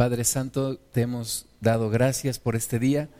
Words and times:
Padre 0.00 0.24
Santo, 0.24 0.78
te 0.78 1.02
hemos 1.02 1.44
dado 1.60 1.90
gracias 1.90 2.38
por 2.38 2.56
este 2.56 2.78
día 2.78 3.10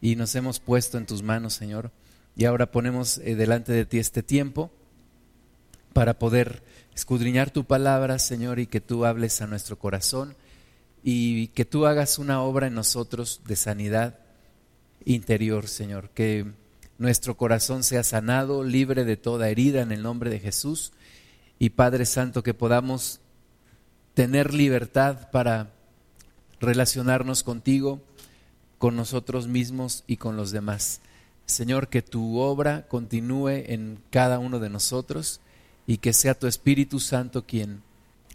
y 0.00 0.14
nos 0.14 0.36
hemos 0.36 0.60
puesto 0.60 0.96
en 0.96 1.04
tus 1.04 1.20
manos, 1.20 1.52
Señor. 1.52 1.90
Y 2.36 2.44
ahora 2.44 2.70
ponemos 2.70 3.18
eh, 3.18 3.34
delante 3.34 3.72
de 3.72 3.84
ti 3.84 3.98
este 3.98 4.22
tiempo 4.22 4.70
para 5.92 6.20
poder 6.20 6.62
escudriñar 6.94 7.50
tu 7.50 7.64
palabra, 7.64 8.20
Señor, 8.20 8.60
y 8.60 8.68
que 8.68 8.80
tú 8.80 9.04
hables 9.04 9.42
a 9.42 9.48
nuestro 9.48 9.80
corazón 9.80 10.36
y 11.02 11.48
que 11.48 11.64
tú 11.64 11.86
hagas 11.86 12.20
una 12.20 12.40
obra 12.40 12.68
en 12.68 12.74
nosotros 12.74 13.40
de 13.44 13.56
sanidad 13.56 14.20
interior, 15.04 15.66
Señor. 15.66 16.10
Que 16.10 16.46
nuestro 16.98 17.36
corazón 17.36 17.82
sea 17.82 18.04
sanado, 18.04 18.62
libre 18.62 19.04
de 19.04 19.16
toda 19.16 19.48
herida 19.48 19.82
en 19.82 19.90
el 19.90 20.04
nombre 20.04 20.30
de 20.30 20.38
Jesús. 20.38 20.92
Y 21.58 21.70
Padre 21.70 22.06
Santo, 22.06 22.44
que 22.44 22.54
podamos 22.54 23.18
tener 24.14 24.54
libertad 24.54 25.32
para 25.32 25.72
relacionarnos 26.60 27.42
contigo, 27.42 28.00
con 28.78 28.96
nosotros 28.96 29.48
mismos 29.48 30.04
y 30.06 30.16
con 30.16 30.36
los 30.36 30.50
demás. 30.50 31.00
Señor, 31.46 31.88
que 31.88 32.02
tu 32.02 32.38
obra 32.38 32.86
continúe 32.88 33.48
en 33.48 33.98
cada 34.10 34.38
uno 34.38 34.58
de 34.58 34.70
nosotros 34.70 35.40
y 35.86 35.98
que 35.98 36.12
sea 36.12 36.38
tu 36.38 36.46
Espíritu 36.46 37.00
Santo 37.00 37.44
quien 37.46 37.82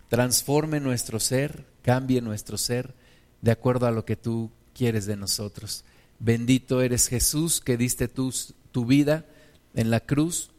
transforme 0.09 0.79
nuestro 0.79 1.19
ser, 1.19 1.65
cambie 1.81 2.21
nuestro 2.21 2.57
ser 2.57 2.93
de 3.41 3.51
acuerdo 3.51 3.87
a 3.87 3.91
lo 3.91 4.05
que 4.05 4.15
tú 4.15 4.49
quieres 4.73 5.05
de 5.05 5.15
nosotros. 5.15 5.83
Bendito 6.19 6.81
eres 6.81 7.07
Jesús 7.07 7.61
que 7.61 7.77
diste 7.77 8.07
tu, 8.07 8.33
tu 8.71 8.85
vida 8.85 9.25
en 9.75 9.91
la 9.91 9.99
cruz 9.99 10.51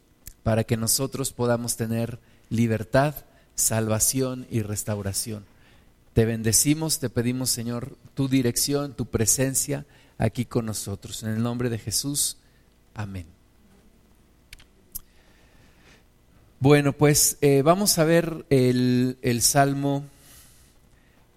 para 0.43 0.63
que 0.63 0.77
nosotros 0.77 1.33
podamos 1.33 1.75
tener 1.75 2.19
libertad, 2.49 3.15
salvación 3.55 4.47
y 4.49 4.61
restauración. 4.61 5.45
Te 6.15 6.23
bendecimos, 6.23 6.99
te 6.99 7.09
pedimos, 7.09 7.49
Señor, 7.49 7.97
tu 8.13 8.29
dirección, 8.29 8.93
tu 8.93 9.07
presencia 9.07 9.85
aquí 10.17 10.45
con 10.45 10.65
nosotros. 10.65 11.23
En 11.23 11.31
el 11.31 11.43
nombre 11.43 11.69
de 11.69 11.77
Jesús, 11.77 12.37
amén. 12.93 13.25
Bueno, 16.61 16.93
pues 16.93 17.37
eh, 17.41 17.63
vamos 17.63 17.97
a 17.97 18.05
ver 18.05 18.45
el, 18.49 19.17
el 19.23 19.41
Salmo 19.41 20.05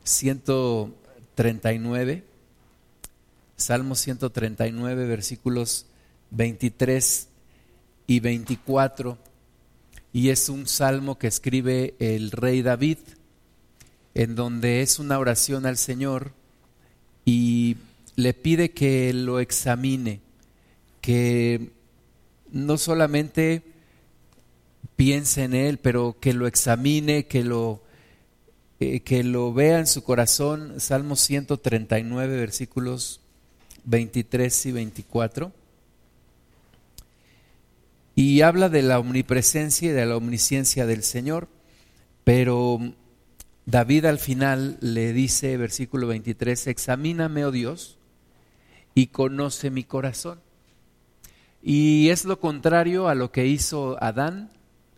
139, 0.04 2.22
Salmo 3.56 3.96
139, 3.96 5.06
versículos 5.06 5.86
23 6.30 7.26
y 8.06 8.20
24, 8.20 9.18
y 10.12 10.28
es 10.28 10.48
un 10.48 10.68
salmo 10.68 11.18
que 11.18 11.26
escribe 11.26 11.96
el 11.98 12.30
rey 12.30 12.62
David 12.62 12.98
en 14.14 14.34
donde 14.34 14.82
es 14.82 14.98
una 14.98 15.18
oración 15.18 15.66
al 15.66 15.76
Señor 15.76 16.32
y 17.24 17.76
le 18.16 18.34
pide 18.34 18.70
que 18.70 19.12
lo 19.12 19.38
examine, 19.38 20.20
que 21.00 21.70
no 22.50 22.78
solamente 22.78 23.62
piense 24.96 25.44
en 25.44 25.54
Él, 25.54 25.78
pero 25.78 26.16
que 26.20 26.32
lo 26.32 26.46
examine, 26.46 27.26
que 27.26 27.44
lo, 27.44 27.80
eh, 28.80 29.00
que 29.00 29.22
lo 29.22 29.52
vea 29.52 29.78
en 29.78 29.86
su 29.86 30.02
corazón. 30.02 30.80
Salmo 30.80 31.14
139, 31.14 32.36
versículos 32.36 33.20
23 33.84 34.66
y 34.66 34.72
24. 34.72 35.52
Y 38.16 38.40
habla 38.40 38.68
de 38.68 38.82
la 38.82 38.98
omnipresencia 38.98 39.90
y 39.90 39.92
de 39.92 40.04
la 40.04 40.16
omnisciencia 40.16 40.86
del 40.86 41.04
Señor, 41.04 41.46
pero 42.24 42.80
David 43.70 44.06
al 44.06 44.19
final 44.19 44.78
le 44.80 45.12
dice, 45.12 45.58
versículo 45.58 46.06
23, 46.06 46.69
examíname, 46.69 47.44
oh 47.44 47.50
Dios, 47.50 47.98
y 48.94 49.08
conoce 49.08 49.70
mi 49.70 49.84
corazón. 49.84 50.41
Y 51.62 52.08
es 52.08 52.25
lo 52.25 52.41
contrario 52.41 53.08
a 53.08 53.14
lo 53.14 53.30
que 53.30 53.47
hizo 53.47 54.03
Adán. 54.03 54.50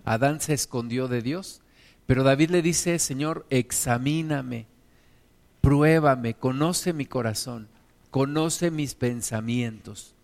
Adán 0.04 0.40
se 0.40 0.54
escondió 0.54 1.08
de 1.08 1.20
Dios, 1.20 1.62
pero 2.06 2.22
David 2.22 2.50
le 2.50 2.62
dice, 2.62 3.00
Señor, 3.00 3.44
examíname, 3.50 4.68
pruébame, 5.60 6.34
conoce 6.34 6.92
mi 6.92 7.06
corazón, 7.06 7.66
conoce 8.12 8.70
mis 8.70 8.94
pensamientos. 8.94 10.14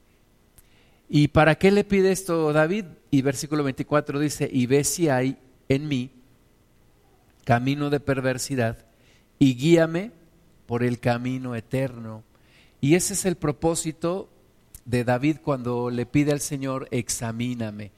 ¿Y 1.08 1.28
para 1.28 1.56
qué 1.56 1.72
le 1.72 1.82
pide 1.82 2.12
esto 2.12 2.52
David? 2.52 2.84
Y 3.10 3.22
versículo 3.22 3.64
24 3.64 4.20
dice, 4.20 4.48
y 4.52 4.66
ve 4.66 4.84
si 4.84 5.08
hay 5.08 5.36
en 5.68 5.88
mí 5.88 6.12
camino 7.46 7.90
de 7.90 8.00
perversidad 8.00 8.76
y 9.38 9.54
guíame 9.54 10.10
por 10.66 10.82
el 10.82 10.98
camino 10.98 11.54
eterno. 11.54 12.24
Y 12.80 12.96
ese 12.96 13.14
es 13.14 13.24
el 13.24 13.36
propósito 13.36 14.28
de 14.84 15.04
David 15.04 15.36
cuando 15.44 15.88
le 15.88 16.06
pide 16.06 16.32
al 16.32 16.40
Señor, 16.40 16.88
examíname. 16.90 17.92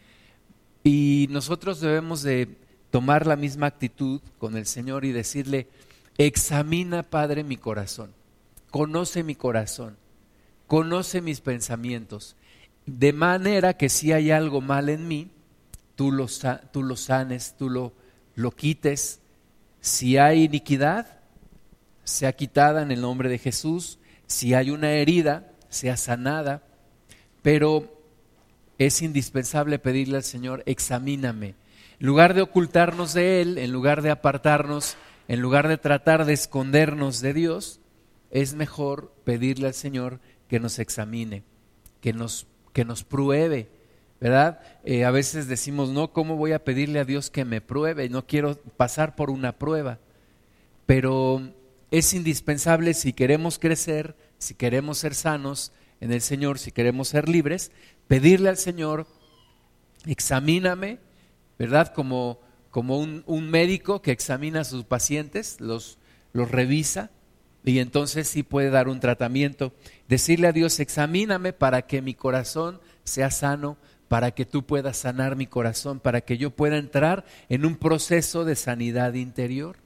Y 0.85 1.29
nosotros 1.31 1.81
debemos 1.81 2.23
de 2.23 2.59
tomar 2.91 3.27
la 3.27 3.37
misma 3.37 3.69
actitud 3.69 4.21
con 4.37 4.55
el 4.55 4.67
Señor 4.67 5.07
y 5.07 5.13
decirle, 5.13 5.67
examina, 6.19 7.03
Padre, 7.03 7.43
mi 7.43 7.57
corazón, 7.57 8.13
conoce 8.71 9.23
mi 9.23 9.35
corazón, 9.35 9.97
conoce 10.67 11.23
mis 11.23 11.41
pensamientos, 11.41 12.37
de 12.85 13.15
manera 13.15 13.79
que 13.79 13.89
si 13.89 14.13
hay 14.13 14.31
algo 14.31 14.61
mal 14.61 14.91
en 14.91 15.09
mí, 15.09 15.31
tú 15.97 16.13
lo, 16.13 16.27
tú 16.71 16.97
sanes, 16.97 17.57
tú 17.57 17.71
lo, 17.71 17.95
lo 18.35 18.51
quites, 18.51 19.21
si 19.81 20.19
hay 20.19 20.45
iniquidad, 20.45 21.19
sea 22.05 22.33
quitada 22.33 22.83
en 22.83 22.91
el 22.91 23.01
nombre 23.01 23.29
de 23.29 23.39
Jesús. 23.39 23.99
Si 24.27 24.55
hay 24.55 24.71
una 24.71 24.93
herida, 24.93 25.53
sea 25.69 25.97
sanada. 25.97 26.63
Pero 27.43 28.03
es 28.79 29.03
indispensable 29.03 29.79
pedirle 29.79 30.17
al 30.17 30.25
Señor, 30.25 30.63
examíname. 30.67 31.55
En 32.01 32.07
lugar 32.07 32.35
de 32.35 32.43
ocultarnos 32.43 33.13
de 33.13 33.43
Él, 33.43 33.59
en 33.59 33.73
lugar 33.73 34.03
de 34.03 34.11
apartarnos, 34.11 34.97
en 35.27 35.41
lugar 35.41 35.69
de 35.69 35.79
tratar 35.79 36.25
de 36.25 36.33
escondernos 36.33 37.21
de 37.21 37.35
Dios, 37.35 37.81
es 38.31 38.55
mejor 38.55 39.13
pedirle 39.25 39.67
al 39.67 39.75
Señor 39.75 40.21
que 40.49 40.61
nos 40.61 40.79
examine, 40.79 41.45
que 42.01 42.13
nos, 42.13 42.47
que 42.73 42.85
nos 42.85 43.05
pruebe, 43.05 43.69
¿verdad? 44.21 44.61
Eh, 44.85 45.05
a 45.05 45.11
veces 45.11 45.47
decimos, 45.47 45.91
no, 45.91 46.13
¿cómo 46.13 46.37
voy 46.37 46.53
a 46.53 46.65
pedirle 46.65 46.99
a 46.99 47.05
Dios 47.05 47.31
que 47.31 47.45
me 47.45 47.61
pruebe? 47.61 48.09
No 48.09 48.27
quiero 48.27 48.57
pasar 48.77 49.15
por 49.15 49.31
una 49.31 49.59
prueba. 49.59 49.99
Pero 50.87 51.53
es 51.91 52.13
indispensable 52.15 52.95
si 52.95 53.13
queremos 53.13 53.59
crecer, 53.59 54.17
si 54.39 54.55
queremos 54.55 54.99
ser 54.99 55.15
sanos 55.15 55.73
en 56.01 56.13
el 56.13 56.21
Señor, 56.21 56.59
si 56.59 56.73
queremos 56.73 57.09
ser 57.09 57.29
libres, 57.29 57.71
pedirle 58.07 58.49
al 58.49 58.57
Señor, 58.57 59.07
examíname, 60.07 60.99
¿verdad? 61.59 61.93
Como, 61.93 62.41
como 62.71 62.99
un, 62.99 63.25
un 63.27 63.51
médico 63.51 64.03
que 64.03 64.13
examina 64.13 64.61
a 64.61 64.65
sus 64.65 64.85
pacientes, 64.85 65.61
los, 65.61 65.99
los 66.33 66.51
revisa 66.51 67.11
y 67.65 67.81
entonces 67.81 68.29
sí 68.29 68.43
puede 68.43 68.71
dar 68.71 68.89
un 68.89 69.01
tratamiento. 69.01 69.75
Decirle 70.09 70.49
a 70.49 70.53
Dios, 70.53 70.81
examíname 70.81 71.53
para 71.53 71.83
que 71.83 72.01
mi 72.01 72.15
corazón 72.15 72.81
sea 73.05 73.31
sano, 73.31 73.77
para 74.09 74.31
que 74.31 74.47
tú 74.47 74.65
puedas 74.65 74.97
sanar 74.97 75.37
mi 75.37 75.47
corazón, 75.47 76.01
para 76.01 76.23
que 76.23 76.39
yo 76.39 76.51
pueda 76.51 76.79
entrar 76.79 77.25
en 77.49 77.67
un 77.67 77.77
proceso 77.77 78.45
de 78.45 78.57
sanidad 78.57 79.15
interior. 79.15 79.77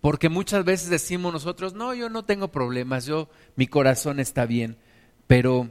Porque 0.00 0.28
muchas 0.28 0.64
veces 0.64 0.88
decimos 0.88 1.32
nosotros, 1.32 1.74
no, 1.74 1.94
yo 1.94 2.08
no 2.08 2.24
tengo 2.24 2.48
problemas, 2.48 3.06
yo 3.06 3.28
mi 3.56 3.66
corazón 3.66 4.20
está 4.20 4.46
bien, 4.46 4.76
pero 5.26 5.70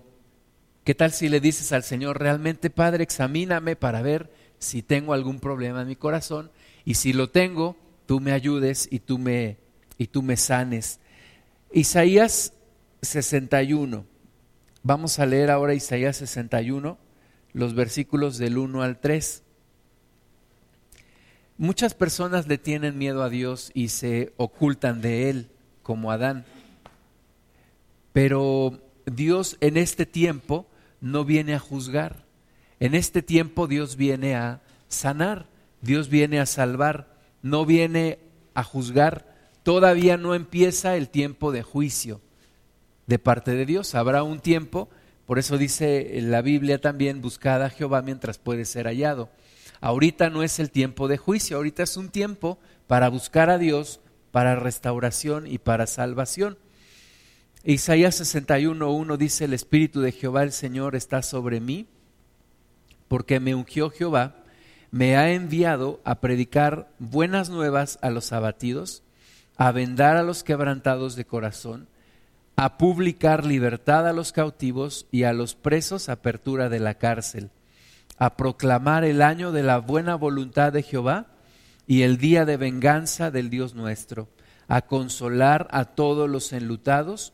¿qué 0.84 0.96
tal 0.96 1.12
si 1.12 1.30
le 1.30 1.40
dices 1.40 1.72
al 1.72 1.84
Señor, 1.84 2.20
realmente 2.20 2.70
Padre, 2.70 3.04
examíname 3.04 3.76
para 3.76 4.02
ver 4.02 4.32
si 4.58 4.82
tengo 4.82 5.14
algún 5.14 5.40
problema 5.40 5.82
en 5.82 5.88
mi 5.88 5.96
corazón 5.96 6.52
y 6.84 6.96
si 6.96 7.14
lo 7.14 7.30
tengo, 7.30 7.78
tú 8.06 8.20
me 8.20 8.32
ayudes 8.32 8.88
y 8.92 9.00
tú 9.00 9.18
me 9.20 9.58
y 9.98 10.08
tú 10.08 10.24
me 10.24 10.36
sanes. 10.36 11.00
Isaías 11.72 12.54
61. 13.04 14.06
Vamos 14.82 15.20
a 15.20 15.26
leer 15.26 15.52
ahora 15.52 15.76
Isaías 15.76 16.18
61 16.18 17.03
los 17.54 17.76
versículos 17.76 18.38
del 18.38 18.58
1 18.58 18.82
al 18.82 19.00
3. 19.00 19.44
Muchas 21.58 21.94
personas 21.94 22.48
le 22.48 22.58
tienen 22.58 22.98
miedo 22.98 23.24
a 23.24 23.30
Dios 23.30 23.72
y 23.74 23.90
se 23.90 24.34
ocultan 24.38 25.02
de 25.02 25.30
Él, 25.30 25.50
como 25.84 26.12
Adán. 26.12 26.46
Pero 28.12 28.80
Dios 29.06 29.58
en 29.62 29.78
este 29.78 30.06
tiempo 30.06 30.68
no 31.00 31.26
viene 31.26 31.54
a 31.54 31.60
juzgar. 31.60 32.26
En 32.80 32.96
este 32.96 33.22
tiempo 33.22 33.68
Dios 33.68 33.96
viene 33.96 34.36
a 34.36 34.62
sanar, 34.88 35.48
Dios 35.82 36.10
viene 36.10 36.40
a 36.40 36.46
salvar, 36.46 37.16
no 37.42 37.66
viene 37.66 38.20
a 38.56 38.64
juzgar. 38.64 39.32
Todavía 39.64 40.18
no 40.18 40.36
empieza 40.36 40.96
el 40.96 41.10
tiempo 41.10 41.52
de 41.52 41.64
juicio 41.64 42.20
de 43.06 43.20
parte 43.20 43.52
de 43.52 43.66
Dios. 43.66 43.96
Habrá 43.96 44.24
un 44.24 44.40
tiempo 44.40 44.90
por 45.26 45.40
eso 45.40 45.58
dice 45.58 46.20
la 46.22 46.42
Biblia 46.42 46.80
también, 46.80 47.22
buscad 47.22 47.64
a 47.64 47.70
Jehová 47.70 48.02
mientras 48.02 48.38
puede 48.38 48.66
ser 48.66 48.88
hallado. 48.88 49.30
Ahorita 49.82 50.30
no 50.30 50.44
es 50.44 50.60
el 50.60 50.70
tiempo 50.70 51.08
de 51.08 51.18
juicio, 51.18 51.58
ahorita 51.58 51.84
es 51.84 51.98
un 51.98 52.10
tiempo 52.10 52.58
para 52.88 53.10
buscar 53.10 53.50
a 53.50 53.58
Dios 53.58 54.00
para 54.34 54.56
restauración 54.56 55.46
y 55.46 55.60
para 55.60 55.86
salvación. 55.86 56.58
Isaías 57.64 58.20
61.1 58.20 59.16
dice, 59.16 59.46
el 59.46 59.54
Espíritu 59.54 60.02
de 60.02 60.12
Jehová 60.12 60.42
el 60.42 60.52
Señor 60.52 60.96
está 60.96 61.22
sobre 61.22 61.60
mí, 61.60 61.86
porque 63.08 63.40
me 63.40 63.54
ungió 63.54 63.92
Jehová, 63.92 64.36
me 64.90 65.16
ha 65.18 65.32
enviado 65.32 66.02
a 66.04 66.20
predicar 66.20 66.90
buenas 66.98 67.50
nuevas 67.50 68.00
a 68.02 68.10
los 68.10 68.34
abatidos, 68.34 69.04
a 69.56 69.72
vendar 69.72 70.18
a 70.18 70.24
los 70.24 70.44
quebrantados 70.44 71.16
de 71.16 71.26
corazón, 71.26 71.88
a 72.56 72.78
publicar 72.78 73.46
libertad 73.46 74.08
a 74.08 74.14
los 74.14 74.32
cautivos 74.32 75.08
y 75.12 75.24
a 75.24 75.34
los 75.34 75.56
presos 75.56 76.10
apertura 76.10 76.70
de 76.70 76.80
la 76.80 76.96
cárcel, 76.96 77.50
a 78.18 78.38
proclamar 78.38 79.04
el 79.04 79.22
año 79.22 79.52
de 79.52 79.64
la 79.64 79.80
buena 79.80 80.16
voluntad 80.16 80.72
de 80.72 80.84
Jehová 80.84 81.28
y 81.88 82.04
el 82.04 82.18
día 82.18 82.46
de 82.46 82.58
venganza 82.58 83.32
del 83.32 83.50
Dios 83.50 83.74
nuestro, 83.74 84.30
a 84.68 84.84
consolar 84.84 85.68
a 85.72 85.86
todos 85.86 86.30
los 86.30 86.54
enlutados, 86.54 87.34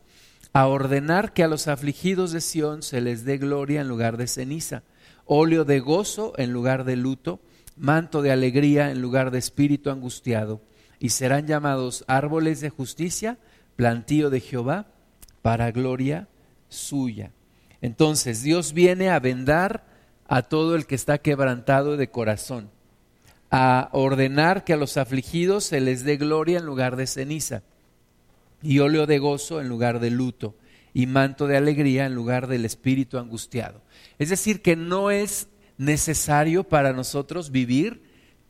a 0.54 0.68
ordenar 0.68 1.34
que 1.34 1.44
a 1.44 1.48
los 1.48 1.68
afligidos 1.68 2.32
de 2.32 2.42
Sión 2.42 2.82
se 2.82 3.02
les 3.02 3.26
dé 3.26 3.38
gloria 3.38 3.82
en 3.82 3.88
lugar 3.88 4.18
de 4.18 4.28
ceniza, 4.28 4.84
óleo 5.26 5.66
de 5.66 5.80
gozo 5.80 6.34
en 6.38 6.54
lugar 6.54 6.86
de 6.86 6.96
luto, 6.96 7.40
manto 7.76 8.22
de 8.22 8.32
alegría 8.32 8.90
en 8.90 9.02
lugar 9.02 9.32
de 9.32 9.38
espíritu 9.38 9.92
angustiado, 9.92 10.62
y 10.98 11.10
serán 11.10 11.46
llamados 11.46 12.04
árboles 12.08 12.62
de 12.62 12.70
justicia, 12.70 13.38
plantío 13.76 14.30
de 14.30 14.40
Jehová, 14.40 14.88
para 15.42 15.72
gloria 15.72 16.28
suya. 16.68 17.32
Entonces 17.82 18.44
Dios 18.44 18.74
viene 18.74 19.10
a 19.10 19.20
vendar 19.20 19.86
a 20.28 20.44
todo 20.44 20.76
el 20.76 20.86
que 20.86 20.96
está 20.96 21.18
quebrantado 21.18 21.98
de 21.98 22.10
corazón, 22.10 22.70
a 23.50 23.90
ordenar 23.94 24.64
que 24.64 24.74
a 24.74 24.78
los 24.78 24.98
afligidos 24.98 25.64
se 25.64 25.82
les 25.82 26.04
dé 26.04 26.18
gloria 26.18 26.60
en 26.60 26.66
lugar 26.66 26.96
de 26.96 27.08
ceniza, 27.08 27.64
y 28.62 28.80
óleo 28.80 29.08
de 29.08 29.18
gozo 29.18 29.60
en 29.60 29.70
lugar 29.70 30.00
de 30.00 30.12
luto, 30.12 30.56
y 30.94 31.08
manto 31.08 31.48
de 31.48 31.58
alegría 31.58 32.06
en 32.06 32.14
lugar 32.14 32.48
del 32.48 32.66
espíritu 32.66 33.18
angustiado. 33.18 33.82
Es 34.20 34.30
decir, 34.30 34.62
que 34.62 34.76
no 34.76 35.12
es 35.12 35.48
necesario 35.78 36.64
para 36.64 36.94
nosotros 36.94 37.52
vivir 37.52 38.04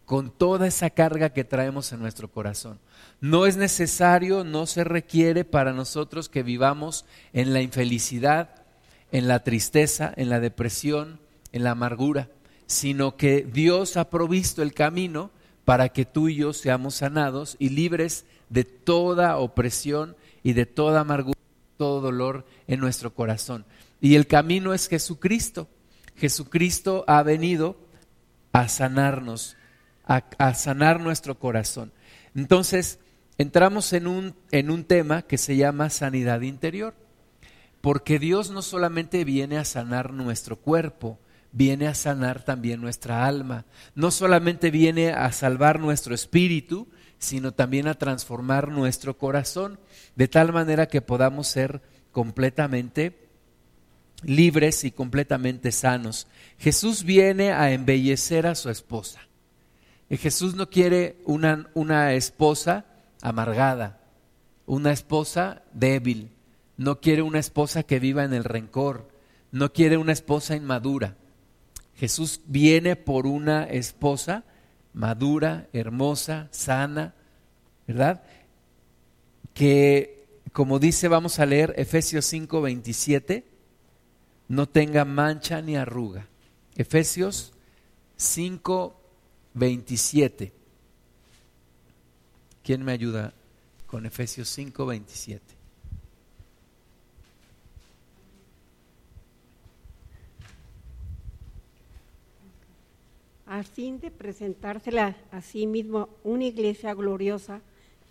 con 0.05 0.31
toda 0.31 0.67
esa 0.67 0.89
carga 0.89 1.29
que 1.29 1.43
traemos 1.43 1.93
en 1.93 1.99
nuestro 1.99 2.31
corazón. 2.31 2.79
No 3.21 3.45
es 3.45 3.57
necesario, 3.57 4.43
no 4.43 4.65
se 4.65 4.83
requiere 4.83 5.43
para 5.43 5.73
nosotros 5.73 6.29
que 6.29 6.43
vivamos 6.43 7.05
en 7.33 7.53
la 7.53 7.61
infelicidad, 7.61 8.63
en 9.11 9.27
la 9.27 9.43
tristeza, 9.43 10.13
en 10.15 10.29
la 10.29 10.39
depresión, 10.39 11.19
en 11.51 11.63
la 11.63 11.71
amargura, 11.71 12.29
sino 12.65 13.17
que 13.17 13.41
Dios 13.41 13.97
ha 13.97 14.09
provisto 14.09 14.61
el 14.61 14.73
camino 14.73 15.31
para 15.65 15.89
que 15.89 16.05
tú 16.05 16.29
y 16.29 16.35
yo 16.35 16.53
seamos 16.53 16.95
sanados 16.95 17.57
y 17.59 17.69
libres 17.69 18.25
de 18.49 18.63
toda 18.63 19.37
opresión 19.37 20.15
y 20.41 20.53
de 20.53 20.65
toda 20.65 21.01
amargura, 21.01 21.37
todo 21.77 21.99
dolor 21.99 22.45
en 22.67 22.79
nuestro 22.79 23.13
corazón. 23.13 23.65
Y 23.99 24.15
el 24.15 24.27
camino 24.27 24.73
es 24.73 24.87
Jesucristo. 24.87 25.67
Jesucristo 26.15 27.03
ha 27.07 27.21
venido 27.23 27.77
a 28.53 28.69
sanarnos, 28.69 29.57
a, 30.05 30.23
a 30.37 30.53
sanar 30.53 31.01
nuestro 31.01 31.37
corazón. 31.37 31.91
Entonces, 32.33 32.99
entramos 33.39 33.93
en 33.93 34.05
un, 34.05 34.35
en 34.51 34.69
un 34.69 34.83
tema 34.83 35.23
que 35.23 35.37
se 35.37 35.55
llama 35.55 35.89
sanidad 35.89 36.41
interior, 36.41 36.93
porque 37.81 38.19
Dios 38.19 38.51
no 38.51 38.61
solamente 38.61 39.23
viene 39.23 39.57
a 39.57 39.63
sanar 39.63 40.11
nuestro 40.13 40.57
cuerpo, 40.57 41.17
viene 41.53 41.87
a 41.87 41.95
sanar 41.95 42.43
también 42.43 42.81
nuestra 42.81 43.25
alma, 43.25 43.65
no 43.95 44.11
solamente 44.11 44.71
viene 44.71 45.13
a 45.13 45.31
salvar 45.31 45.79
nuestro 45.79 46.13
espíritu, 46.13 46.89
sino 47.17 47.53
también 47.53 47.87
a 47.87 47.93
transformar 47.93 48.67
nuestro 48.67 49.17
corazón, 49.17 49.79
de 50.17 50.27
tal 50.27 50.51
manera 50.51 50.87
que 50.87 51.01
podamos 51.01 51.47
ser 51.47 51.81
completamente 52.11 53.29
libres 54.21 54.83
y 54.83 54.91
completamente 54.91 55.71
sanos. 55.71 56.27
Jesús 56.57 57.05
viene 57.05 57.53
a 57.53 57.71
embellecer 57.71 58.47
a 58.47 58.55
su 58.55 58.69
esposa. 58.69 59.21
Jesús 60.09 60.55
no 60.55 60.69
quiere 60.69 61.21
una, 61.23 61.69
una 61.73 62.13
esposa 62.13 62.85
amargada, 63.21 64.01
una 64.65 64.91
esposa 64.91 65.63
débil, 65.73 66.31
no 66.77 67.01
quiere 67.01 67.21
una 67.21 67.39
esposa 67.39 67.83
que 67.83 67.99
viva 67.99 68.23
en 68.23 68.33
el 68.33 68.43
rencor, 68.43 69.09
no 69.51 69.73
quiere 69.73 69.97
una 69.97 70.13
esposa 70.13 70.55
inmadura. 70.55 71.17
Jesús 71.95 72.41
viene 72.45 72.95
por 72.95 73.27
una 73.27 73.63
esposa 73.65 74.45
madura, 74.93 75.67
hermosa, 75.73 76.47
sana, 76.51 77.15
¿verdad? 77.87 78.23
Que, 79.53 80.27
como 80.53 80.79
dice, 80.79 81.07
vamos 81.07 81.39
a 81.39 81.45
leer 81.45 81.73
Efesios 81.77 82.25
5, 82.25 82.61
27, 82.61 83.45
no 84.47 84.69
tenga 84.69 85.03
mancha 85.05 85.61
ni 85.61 85.75
arruga. 85.75 86.27
Efesios 86.75 87.53
5, 88.15 89.01
27. 89.53 90.58
¿Quién 92.69 92.85
me 92.85 92.91
ayuda 92.91 93.33
con 93.87 94.05
Efesios 94.05 94.47
5, 94.49 94.85
27? 94.85 95.43
A 103.47 103.63
fin 103.63 103.99
de 103.99 104.11
presentársela 104.11 105.17
a 105.31 105.41
sí 105.41 105.65
mismo 105.65 106.09
una 106.23 106.45
iglesia 106.45 106.93
gloriosa 106.93 107.61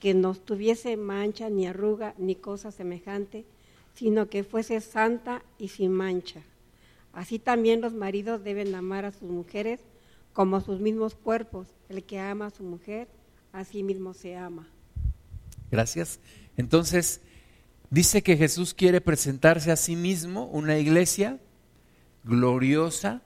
que 0.00 0.12
no 0.12 0.34
tuviese 0.34 0.96
mancha 0.96 1.48
ni 1.50 1.68
arruga 1.68 2.16
ni 2.18 2.34
cosa 2.34 2.72
semejante, 2.72 3.44
sino 3.94 4.28
que 4.28 4.42
fuese 4.42 4.80
santa 4.80 5.40
y 5.60 5.68
sin 5.68 5.92
mancha. 5.92 6.42
Así 7.12 7.38
también 7.38 7.80
los 7.80 7.94
maridos 7.94 8.42
deben 8.42 8.74
amar 8.74 9.04
a 9.04 9.12
sus 9.12 9.30
mujeres 9.30 9.78
como 10.32 10.56
a 10.56 10.62
sus 10.62 10.80
mismos 10.80 11.14
cuerpos. 11.14 11.68
El 11.88 12.02
que 12.02 12.18
ama 12.18 12.46
a 12.46 12.50
su 12.50 12.64
mujer 12.64 13.06
así 13.52 13.82
mismo 13.82 14.14
se 14.14 14.36
ama. 14.36 14.68
Gracias. 15.70 16.20
Entonces, 16.56 17.20
dice 17.90 18.22
que 18.22 18.36
Jesús 18.36 18.74
quiere 18.74 19.00
presentarse 19.00 19.70
a 19.70 19.76
sí 19.76 19.96
mismo 19.96 20.46
una 20.46 20.78
iglesia 20.78 21.38
gloriosa, 22.24 23.22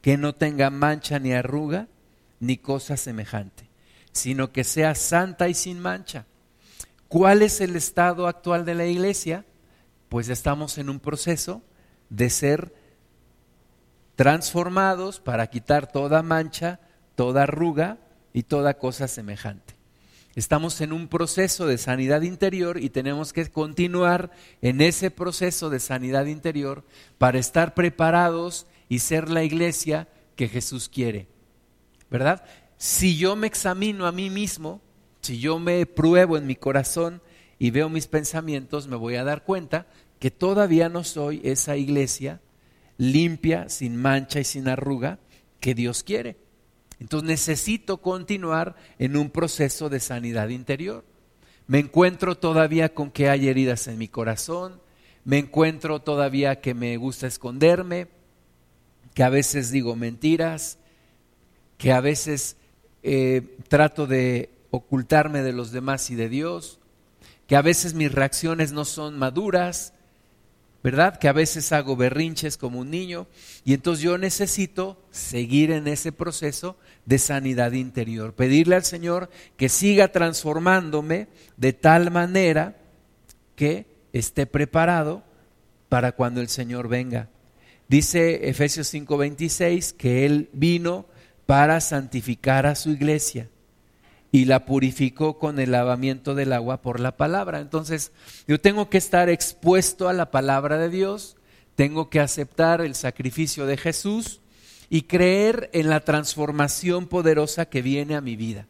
que 0.00 0.16
no 0.16 0.34
tenga 0.34 0.70
mancha 0.70 1.18
ni 1.18 1.32
arruga, 1.32 1.88
ni 2.40 2.56
cosa 2.56 2.96
semejante, 2.96 3.70
sino 4.10 4.52
que 4.52 4.64
sea 4.64 4.94
santa 4.94 5.48
y 5.48 5.54
sin 5.54 5.78
mancha. 5.78 6.26
¿Cuál 7.08 7.42
es 7.42 7.60
el 7.60 7.76
estado 7.76 8.26
actual 8.26 8.64
de 8.64 8.74
la 8.74 8.86
iglesia? 8.86 9.44
Pues 10.08 10.28
estamos 10.28 10.78
en 10.78 10.90
un 10.90 10.98
proceso 10.98 11.62
de 12.10 12.30
ser 12.30 12.74
transformados 14.16 15.20
para 15.20 15.46
quitar 15.48 15.90
toda 15.90 16.22
mancha, 16.22 16.80
toda 17.14 17.44
arruga 17.44 17.98
y 18.32 18.44
toda 18.44 18.78
cosa 18.78 19.08
semejante. 19.08 19.74
Estamos 20.34 20.80
en 20.80 20.92
un 20.92 21.08
proceso 21.08 21.66
de 21.66 21.76
sanidad 21.76 22.22
interior 22.22 22.78
y 22.78 22.88
tenemos 22.88 23.34
que 23.34 23.50
continuar 23.50 24.30
en 24.62 24.80
ese 24.80 25.10
proceso 25.10 25.68
de 25.68 25.78
sanidad 25.78 26.24
interior 26.24 26.84
para 27.18 27.38
estar 27.38 27.74
preparados 27.74 28.66
y 28.88 29.00
ser 29.00 29.28
la 29.28 29.44
iglesia 29.44 30.08
que 30.36 30.48
Jesús 30.48 30.88
quiere. 30.88 31.28
¿Verdad? 32.10 32.44
Si 32.78 33.18
yo 33.18 33.36
me 33.36 33.46
examino 33.46 34.06
a 34.06 34.12
mí 34.12 34.30
mismo, 34.30 34.80
si 35.20 35.38
yo 35.38 35.58
me 35.58 35.84
pruebo 35.84 36.38
en 36.38 36.46
mi 36.46 36.56
corazón 36.56 37.20
y 37.58 37.70
veo 37.70 37.90
mis 37.90 38.06
pensamientos, 38.06 38.88
me 38.88 38.96
voy 38.96 39.16
a 39.16 39.24
dar 39.24 39.44
cuenta 39.44 39.86
que 40.18 40.30
todavía 40.30 40.88
no 40.88 41.04
soy 41.04 41.40
esa 41.44 41.76
iglesia 41.76 42.40
limpia, 42.96 43.68
sin 43.68 43.96
mancha 43.96 44.40
y 44.40 44.44
sin 44.44 44.68
arruga 44.68 45.18
que 45.60 45.74
Dios 45.74 46.02
quiere. 46.02 46.36
Entonces 47.02 47.28
necesito 47.28 47.96
continuar 47.96 48.76
en 49.00 49.16
un 49.16 49.28
proceso 49.30 49.88
de 49.88 49.98
sanidad 49.98 50.50
interior. 50.50 51.04
Me 51.66 51.80
encuentro 51.80 52.38
todavía 52.38 52.94
con 52.94 53.10
que 53.10 53.28
hay 53.28 53.48
heridas 53.48 53.88
en 53.88 53.98
mi 53.98 54.06
corazón, 54.06 54.80
me 55.24 55.38
encuentro 55.38 56.00
todavía 56.00 56.60
que 56.60 56.74
me 56.74 56.96
gusta 56.98 57.26
esconderme, 57.26 58.06
que 59.14 59.24
a 59.24 59.30
veces 59.30 59.72
digo 59.72 59.96
mentiras, 59.96 60.78
que 61.76 61.90
a 61.90 62.00
veces 62.00 62.56
eh, 63.02 63.56
trato 63.66 64.06
de 64.06 64.50
ocultarme 64.70 65.42
de 65.42 65.52
los 65.52 65.72
demás 65.72 66.08
y 66.08 66.14
de 66.14 66.28
Dios, 66.28 66.78
que 67.48 67.56
a 67.56 67.62
veces 67.62 67.94
mis 67.94 68.12
reacciones 68.12 68.70
no 68.70 68.84
son 68.84 69.18
maduras, 69.18 69.92
¿verdad? 70.82 71.18
Que 71.18 71.28
a 71.28 71.32
veces 71.32 71.72
hago 71.72 71.96
berrinches 71.96 72.56
como 72.56 72.80
un 72.80 72.90
niño 72.90 73.28
y 73.64 73.74
entonces 73.74 74.02
yo 74.02 74.18
necesito 74.18 75.00
seguir 75.10 75.70
en 75.70 75.86
ese 75.86 76.12
proceso 76.12 76.76
de 77.06 77.18
sanidad 77.18 77.72
interior, 77.72 78.34
pedirle 78.34 78.74
al 78.74 78.84
Señor 78.84 79.30
que 79.56 79.68
siga 79.68 80.08
transformándome 80.08 81.28
de 81.56 81.72
tal 81.72 82.10
manera 82.10 82.76
que 83.54 83.86
esté 84.12 84.46
preparado 84.46 85.22
para 85.88 86.12
cuando 86.12 86.40
el 86.40 86.48
Señor 86.48 86.88
venga. 86.88 87.28
Dice 87.88 88.48
Efesios 88.48 88.92
5:26 88.92 89.92
que 89.92 90.26
Él 90.26 90.48
vino 90.52 91.06
para 91.46 91.80
santificar 91.80 92.66
a 92.66 92.74
su 92.74 92.90
iglesia 92.90 93.48
y 94.34 94.46
la 94.46 94.64
purificó 94.64 95.38
con 95.38 95.60
el 95.60 95.72
lavamiento 95.72 96.34
del 96.34 96.54
agua 96.54 96.80
por 96.80 96.98
la 96.98 97.18
palabra. 97.18 97.60
Entonces, 97.60 98.12
yo 98.48 98.58
tengo 98.58 98.88
que 98.88 98.96
estar 98.96 99.28
expuesto 99.28 100.08
a 100.08 100.14
la 100.14 100.30
palabra 100.30 100.78
de 100.78 100.88
Dios, 100.88 101.36
tengo 101.76 102.08
que 102.08 102.18
aceptar 102.18 102.80
el 102.80 102.94
sacrificio 102.94 103.66
de 103.66 103.76
Jesús 103.76 104.40
y 104.88 105.02
creer 105.02 105.68
en 105.74 105.90
la 105.90 106.00
transformación 106.00 107.08
poderosa 107.08 107.66
que 107.66 107.82
viene 107.82 108.16
a 108.16 108.22
mi 108.22 108.36
vida. 108.36 108.66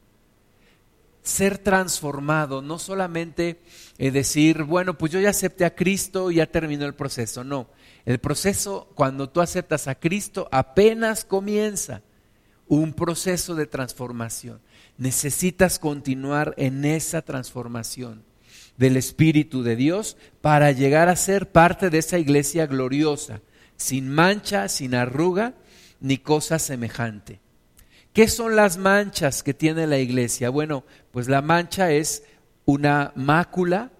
Ser 1.22 1.58
transformado, 1.58 2.60
no 2.60 2.80
solamente 2.80 3.60
eh, 3.98 4.10
decir, 4.10 4.64
bueno, 4.64 4.98
pues 4.98 5.12
yo 5.12 5.20
ya 5.20 5.30
acepté 5.30 5.64
a 5.64 5.76
Cristo 5.76 6.32
y 6.32 6.36
ya 6.36 6.46
terminó 6.46 6.86
el 6.86 6.94
proceso. 6.94 7.44
No, 7.44 7.68
el 8.04 8.18
proceso 8.18 8.90
cuando 8.96 9.28
tú 9.28 9.40
aceptas 9.40 9.86
a 9.86 9.94
Cristo 9.94 10.48
apenas 10.50 11.24
comienza 11.24 12.02
un 12.80 12.94
proceso 12.94 13.54
de 13.54 13.66
transformación. 13.66 14.58
Necesitas 14.96 15.78
continuar 15.78 16.54
en 16.56 16.86
esa 16.86 17.20
transformación 17.20 18.24
del 18.78 18.96
Espíritu 18.96 19.62
de 19.62 19.76
Dios 19.76 20.16
para 20.40 20.72
llegar 20.72 21.10
a 21.10 21.16
ser 21.16 21.52
parte 21.52 21.90
de 21.90 21.98
esa 21.98 22.18
iglesia 22.18 22.66
gloriosa, 22.66 23.42
sin 23.76 24.08
mancha, 24.08 24.70
sin 24.70 24.94
arruga, 24.94 25.52
ni 26.00 26.16
cosa 26.16 26.58
semejante. 26.58 27.40
¿Qué 28.14 28.26
son 28.26 28.56
las 28.56 28.78
manchas 28.78 29.42
que 29.42 29.52
tiene 29.52 29.86
la 29.86 29.98
iglesia? 29.98 30.48
Bueno, 30.48 30.84
pues 31.10 31.28
la 31.28 31.42
mancha 31.42 31.92
es 31.92 32.22
una 32.64 33.12
mácula, 33.14 33.92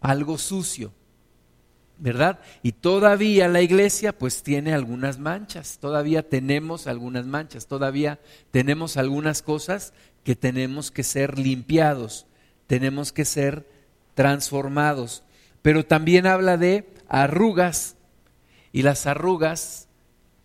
algo 0.00 0.38
sucio, 0.38 0.92
¿verdad? 1.98 2.38
Y 2.62 2.72
todavía 2.72 3.48
la 3.48 3.62
iglesia 3.62 4.16
pues 4.16 4.42
tiene 4.42 4.72
algunas 4.72 5.18
manchas, 5.18 5.78
todavía 5.80 6.28
tenemos 6.28 6.86
algunas 6.86 7.26
manchas, 7.26 7.66
todavía 7.66 8.18
tenemos 8.50 8.96
algunas 8.96 9.42
cosas 9.42 9.92
que 10.24 10.36
tenemos 10.36 10.90
que 10.90 11.02
ser 11.02 11.38
limpiados, 11.38 12.26
tenemos 12.66 13.12
que 13.12 13.24
ser 13.24 13.66
transformados. 14.14 15.24
Pero 15.62 15.84
también 15.84 16.26
habla 16.26 16.56
de 16.56 16.88
arrugas, 17.08 17.96
y 18.72 18.82
las 18.82 19.06
arrugas 19.06 19.88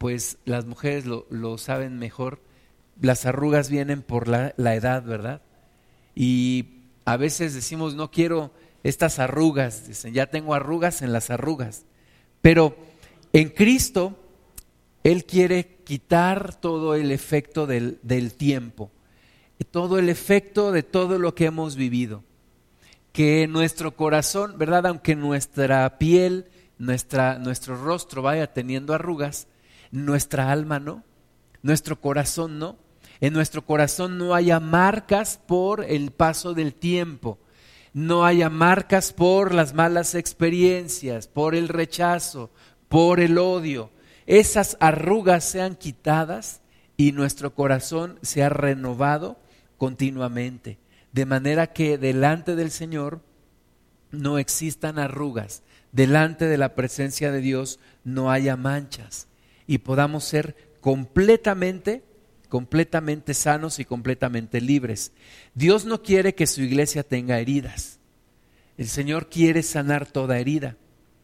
pues 0.04 0.38
las 0.44 0.66
mujeres 0.66 1.06
lo, 1.06 1.58
saben 1.58 1.98
mejor, 1.98 2.42
las 3.00 3.26
arrugas 3.26 3.70
vienen 3.70 4.02
por 4.02 4.28
la, 4.28 4.54
edad, 4.58 5.02
¿verdad? 5.04 5.42
Y 6.14 6.82
a 7.06 7.16
veces 7.16 7.54
decimos, 7.54 7.96
no 7.96 8.12
quiero 8.12 8.52
estas 8.84 9.20
arrugas, 9.20 9.88
dicen, 9.88 10.14
ya 10.14 10.28
tengo 10.28 10.54
arrugas 10.54 11.02
en 11.02 11.14
las 11.14 11.30
arrugas. 11.30 11.86
Pero 12.42 12.76
en 13.32 13.50
Cristo, 13.50 14.20
Él 15.04 15.26
quiere 15.26 15.78
quitar 15.84 16.56
todo 16.56 16.96
el 16.96 17.12
efecto 17.12 17.66
del, 17.66 18.00
del, 18.04 18.34
tiempo, 18.34 18.92
todo 19.72 19.98
el 19.98 20.10
efecto 20.10 20.72
de 20.72 20.84
todo 20.84 21.18
lo 21.18 21.34
que 21.34 21.46
hemos 21.46 21.76
vivido. 21.76 22.24
Que 23.14 23.48
nuestro 23.48 23.96
corazón, 23.96 24.58
¿verdad? 24.58 24.88
Aunque 24.88 25.16
nuestra 25.16 25.98
piel, 25.98 26.48
nuestra, 26.78 27.40
nuestro 27.40 27.82
rostro 27.82 28.22
vaya 28.22 28.52
teniendo 28.54 28.94
arrugas, 28.94 29.48
nuestra 29.92 30.52
alma 30.52 30.80
no, 30.80 31.04
nuestro 31.62 32.00
corazón 32.02 32.60
no. 32.60 32.78
En 33.22 33.32
nuestro 33.32 33.66
corazón 33.66 34.18
no 34.18 34.34
haya 34.34 34.60
marcas 34.60 35.40
por 35.48 35.86
el 35.86 36.12
paso 36.12 36.54
del 36.54 36.74
tiempo, 36.74 37.40
no 37.94 38.26
haya 38.26 38.50
marcas 38.50 39.14
por 39.14 39.54
las 39.54 39.74
malas 39.74 40.16
experiencias, 40.16 41.28
por 41.28 41.56
el 41.56 41.68
rechazo, 41.68 42.52
por 42.90 43.20
el 43.20 43.38
odio. 43.38 43.92
Esas 44.26 44.78
arrugas 44.80 45.44
sean 45.44 45.76
quitadas 45.76 46.62
y 46.98 47.12
nuestro 47.12 47.54
corazón 47.54 48.20
sea 48.22 48.50
renovado 48.50 49.40
continuamente, 49.78 50.80
de 51.12 51.26
manera 51.26 51.68
que 51.68 51.98
delante 51.98 52.56
del 52.56 52.72
Señor 52.72 53.22
no 54.12 54.38
existan 54.38 55.00
arrugas, 55.00 55.64
delante 55.92 56.46
de 56.46 56.58
la 56.58 56.76
presencia 56.76 57.32
de 57.32 57.42
Dios 57.42 57.80
no 58.04 58.32
haya 58.32 58.56
manchas. 58.56 59.28
Y 59.68 59.80
podamos 59.80 60.24
ser 60.24 60.56
completamente, 60.82 62.04
completamente 62.54 63.34
sanos 63.34 63.80
y 63.80 63.86
completamente 63.86 64.62
libres. 64.62 65.12
Dios 65.56 65.86
no 65.86 66.04
quiere 66.04 66.36
que 66.36 66.46
su 66.46 66.62
iglesia 66.62 67.02
tenga 67.02 67.40
heridas. 67.40 67.98
El 68.78 68.88
Señor 68.88 69.28
quiere 69.28 69.64
sanar 69.64 70.06
toda 70.06 70.38
herida. 70.38 70.78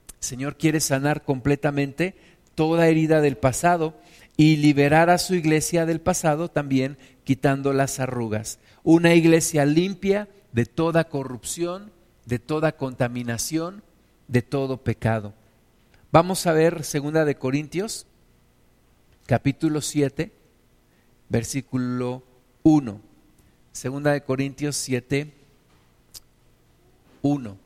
El 0.08 0.24
Señor 0.28 0.58
quiere 0.58 0.80
sanar 0.80 1.24
completamente 1.24 2.16
toda 2.56 2.88
herida 2.88 3.22
del 3.22 3.38
pasado 3.38 3.94
y 4.38 4.56
liberar 4.56 5.12
a 5.12 5.20
su 5.20 5.36
iglesia 5.36 5.86
del 5.86 6.02
pasado 6.02 6.50
también 6.50 6.98
quitando 7.24 7.74
las 7.74 8.00
arrugas. 8.00 8.58
Una 8.82 9.14
iglesia 9.14 9.68
limpia 9.68 10.30
de 10.52 10.66
toda 10.66 11.10
corrupción, 11.10 11.92
de 12.26 12.40
toda 12.40 12.72
contaminación, 12.72 13.84
de 14.28 14.42
todo 14.42 14.78
pecado. 14.78 15.36
Vamos 16.12 16.48
a 16.48 16.54
ver 16.54 16.84
segunda 16.84 17.24
de 17.24 17.36
Corintios 17.36 18.08
capítulo 19.28 19.82
7, 19.82 20.39
versículo 21.30 22.24
1. 22.64 23.00
Segunda 23.72 24.12
de 24.12 24.24
Corintios 24.24 24.76
7, 24.76 25.32
1. 27.22 27.58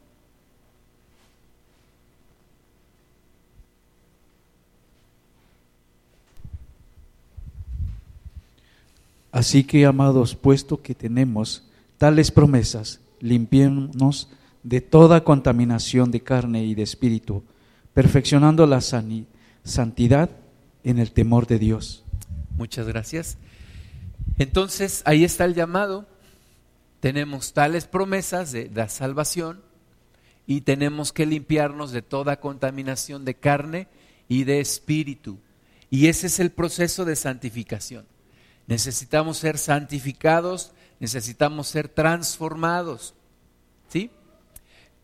Así 9.32 9.64
que, 9.64 9.86
amados, 9.88 10.36
puesto 10.36 10.84
que 10.84 10.94
tenemos 10.94 11.68
tales 11.98 12.30
promesas, 12.30 13.00
limpiémonos 13.20 14.30
de 14.62 14.80
toda 14.80 15.24
contaminación 15.24 16.12
de 16.12 16.22
carne 16.22 16.64
y 16.66 16.76
de 16.76 16.84
espíritu, 16.84 17.44
perfeccionando 17.96 18.68
la 18.68 18.80
santidad 18.82 20.30
en 20.84 21.00
el 21.00 21.12
temor 21.12 21.48
de 21.48 21.58
Dios. 21.58 22.04
Muchas 22.58 22.88
gracias. 22.88 23.38
Entonces, 24.38 25.02
ahí 25.06 25.24
está 25.24 25.46
el 25.46 25.54
llamado. 25.54 26.08
Tenemos 27.00 27.54
tales 27.54 27.86
promesas 27.86 28.52
de 28.52 28.70
la 28.74 28.90
salvación 28.90 29.62
y 30.48 30.62
tenemos 30.62 31.12
que 31.12 31.26
limpiarnos 31.26 31.92
de 31.92 32.02
toda 32.02 32.40
contaminación 32.40 33.26
de 33.26 33.36
carne 33.36 33.88
y 34.28 34.46
de 34.46 34.60
espíritu. 34.60 35.38
Y 35.90 36.08
ese 36.08 36.28
es 36.28 36.40
el 36.40 36.52
proceso 36.52 37.06
de 37.06 37.16
santificación. 37.16 38.06
Necesitamos 38.68 39.38
ser 39.38 39.58
santificados, 39.58 40.72
necesitamos 41.00 41.68
ser 41.68 41.90
transformados. 41.90 43.14
¿Sí? 43.90 44.10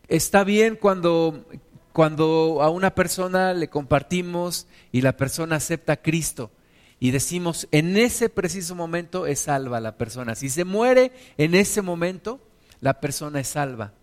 Está 0.08 0.42
bien 0.42 0.76
cuando 0.76 1.46
cuando 1.92 2.62
a 2.62 2.70
una 2.70 2.94
persona 2.94 3.52
le 3.52 3.68
compartimos 3.68 4.66
y 4.92 5.00
la 5.00 5.16
persona 5.16 5.56
acepta 5.56 5.94
a 5.94 5.96
Cristo 5.96 6.50
y 7.00 7.10
decimos, 7.10 7.66
en 7.72 7.96
ese 7.96 8.28
preciso 8.28 8.74
momento 8.74 9.26
es 9.26 9.40
salva 9.40 9.80
la 9.80 9.96
persona. 9.96 10.34
Si 10.34 10.50
se 10.50 10.64
muere 10.64 11.12
en 11.38 11.54
ese 11.54 11.80
momento, 11.80 12.40
la 12.80 13.00
persona 13.00 13.40
es 13.40 13.48
salva. 13.48 13.94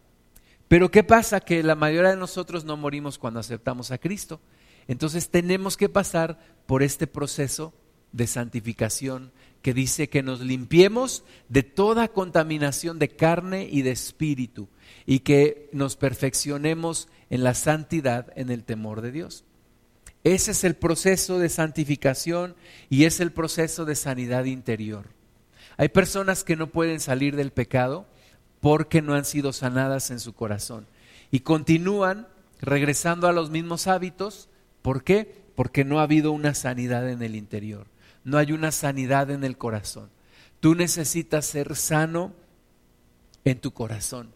Pero 0.67 0.89
¿qué 0.89 1.03
pasa? 1.03 1.39
Que 1.39 1.61
la 1.61 1.75
mayoría 1.75 2.09
de 2.09 2.17
nosotros 2.17 2.65
no 2.65 2.75
morimos 2.75 3.19
cuando 3.19 3.39
aceptamos 3.39 3.91
a 3.91 3.99
Cristo. 3.99 4.41
Entonces 4.87 5.29
tenemos 5.29 5.77
que 5.77 5.89
pasar 5.89 6.39
por 6.65 6.81
este 6.81 7.05
proceso 7.05 7.71
de 8.11 8.25
santificación 8.25 9.31
que 9.61 9.75
dice 9.75 10.09
que 10.09 10.23
nos 10.23 10.39
limpiemos 10.39 11.23
de 11.49 11.61
toda 11.61 12.07
contaminación 12.07 12.97
de 12.97 13.09
carne 13.09 13.67
y 13.71 13.83
de 13.83 13.91
espíritu 13.91 14.69
y 15.05 15.19
que 15.19 15.69
nos 15.71 15.97
perfeccionemos 15.97 17.09
en 17.29 17.43
la 17.43 17.53
santidad, 17.53 18.31
en 18.35 18.49
el 18.49 18.63
temor 18.63 19.01
de 19.01 19.11
Dios. 19.11 19.43
Ese 20.27 20.51
es 20.51 20.65
el 20.65 20.75
proceso 20.75 21.39
de 21.39 21.47
santificación 21.47 22.57
y 22.89 23.05
es 23.05 23.21
el 23.21 23.31
proceso 23.31 23.85
de 23.85 23.95
sanidad 23.95 24.43
interior. 24.43 25.05
Hay 25.77 25.87
personas 25.87 26.43
que 26.43 26.57
no 26.57 26.67
pueden 26.67 26.99
salir 26.99 27.37
del 27.37 27.51
pecado 27.51 28.05
porque 28.59 29.01
no 29.01 29.13
han 29.13 29.23
sido 29.23 29.53
sanadas 29.53 30.11
en 30.11 30.19
su 30.19 30.33
corazón 30.33 30.85
y 31.31 31.39
continúan 31.39 32.27
regresando 32.59 33.29
a 33.29 33.31
los 33.31 33.51
mismos 33.51 33.87
hábitos. 33.87 34.49
¿Por 34.81 35.05
qué? 35.05 35.45
Porque 35.55 35.85
no 35.85 36.01
ha 36.01 36.03
habido 36.03 36.33
una 36.33 36.53
sanidad 36.53 37.09
en 37.09 37.21
el 37.21 37.33
interior, 37.33 37.87
no 38.25 38.37
hay 38.37 38.51
una 38.51 38.73
sanidad 38.73 39.31
en 39.31 39.45
el 39.45 39.57
corazón. 39.57 40.09
Tú 40.59 40.75
necesitas 40.75 41.45
ser 41.45 41.73
sano 41.77 42.33
en 43.45 43.61
tu 43.61 43.71
corazón. 43.71 44.33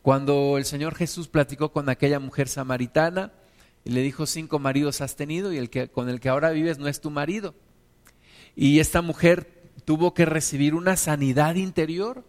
Cuando 0.00 0.56
el 0.56 0.64
Señor 0.64 0.94
Jesús 0.94 1.28
platicó 1.28 1.72
con 1.72 1.90
aquella 1.90 2.20
mujer 2.20 2.48
samaritana 2.48 3.32
y 3.86 3.90
le 3.90 4.02
dijo, 4.02 4.26
cinco 4.26 4.58
maridos 4.58 5.00
has 5.00 5.16
tenido 5.16 5.52
y 5.52 5.58
el 5.58 5.70
que, 5.70 5.88
con 5.88 6.08
el 6.08 6.20
que 6.20 6.28
ahora 6.28 6.50
vives 6.50 6.78
no 6.78 6.88
es 6.88 7.00
tu 7.00 7.10
marido. 7.10 7.54
Y 8.54 8.80
esta 8.80 9.00
mujer 9.00 9.70
tuvo 9.84 10.12
que 10.12 10.26
recibir 10.26 10.74
una 10.74 10.96
sanidad 10.96 11.54
interior 11.54 12.24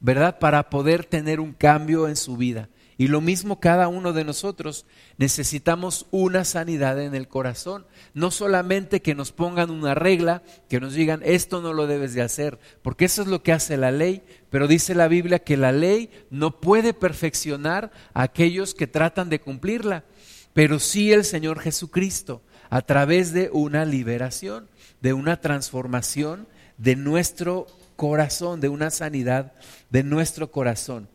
¿verdad? 0.00 0.38
Para 0.38 0.70
poder 0.70 1.04
tener 1.04 1.40
un 1.40 1.52
cambio 1.52 2.08
en 2.08 2.16
su 2.16 2.36
vida. 2.36 2.68
Y 2.96 3.08
lo 3.08 3.22
mismo 3.22 3.60
cada 3.60 3.88
uno 3.88 4.12
de 4.12 4.24
nosotros 4.24 4.84
necesitamos 5.16 6.06
una 6.10 6.44
sanidad 6.44 7.00
en 7.00 7.14
el 7.14 7.28
corazón. 7.28 7.86
No 8.12 8.30
solamente 8.30 9.00
que 9.00 9.14
nos 9.14 9.32
pongan 9.32 9.70
una 9.70 9.94
regla, 9.94 10.42
que 10.68 10.80
nos 10.80 10.92
digan 10.92 11.22
esto 11.24 11.62
no 11.62 11.72
lo 11.72 11.86
debes 11.86 12.12
de 12.12 12.20
hacer, 12.20 12.58
porque 12.82 13.06
eso 13.06 13.22
es 13.22 13.28
lo 13.28 13.42
que 13.42 13.52
hace 13.52 13.78
la 13.78 13.90
ley, 13.90 14.22
pero 14.50 14.68
dice 14.68 14.94
la 14.94 15.08
Biblia 15.08 15.38
que 15.38 15.56
la 15.56 15.72
ley 15.72 16.10
no 16.28 16.60
puede 16.60 16.92
perfeccionar 16.92 17.90
a 18.12 18.22
aquellos 18.22 18.74
que 18.74 18.86
tratan 18.86 19.30
de 19.30 19.40
cumplirla, 19.40 20.04
pero 20.52 20.78
sí 20.78 21.12
el 21.12 21.24
Señor 21.24 21.60
Jesucristo, 21.60 22.42
a 22.68 22.82
través 22.82 23.32
de 23.32 23.50
una 23.52 23.84
liberación, 23.84 24.68
de 25.00 25.12
una 25.12 25.40
transformación 25.40 26.46
de 26.78 26.96
nuestro 26.96 27.66
corazón, 27.96 28.60
de 28.60 28.68
una 28.68 28.90
sanidad 28.90 29.52
de 29.90 30.02
nuestro 30.02 30.50
corazón. 30.50 31.08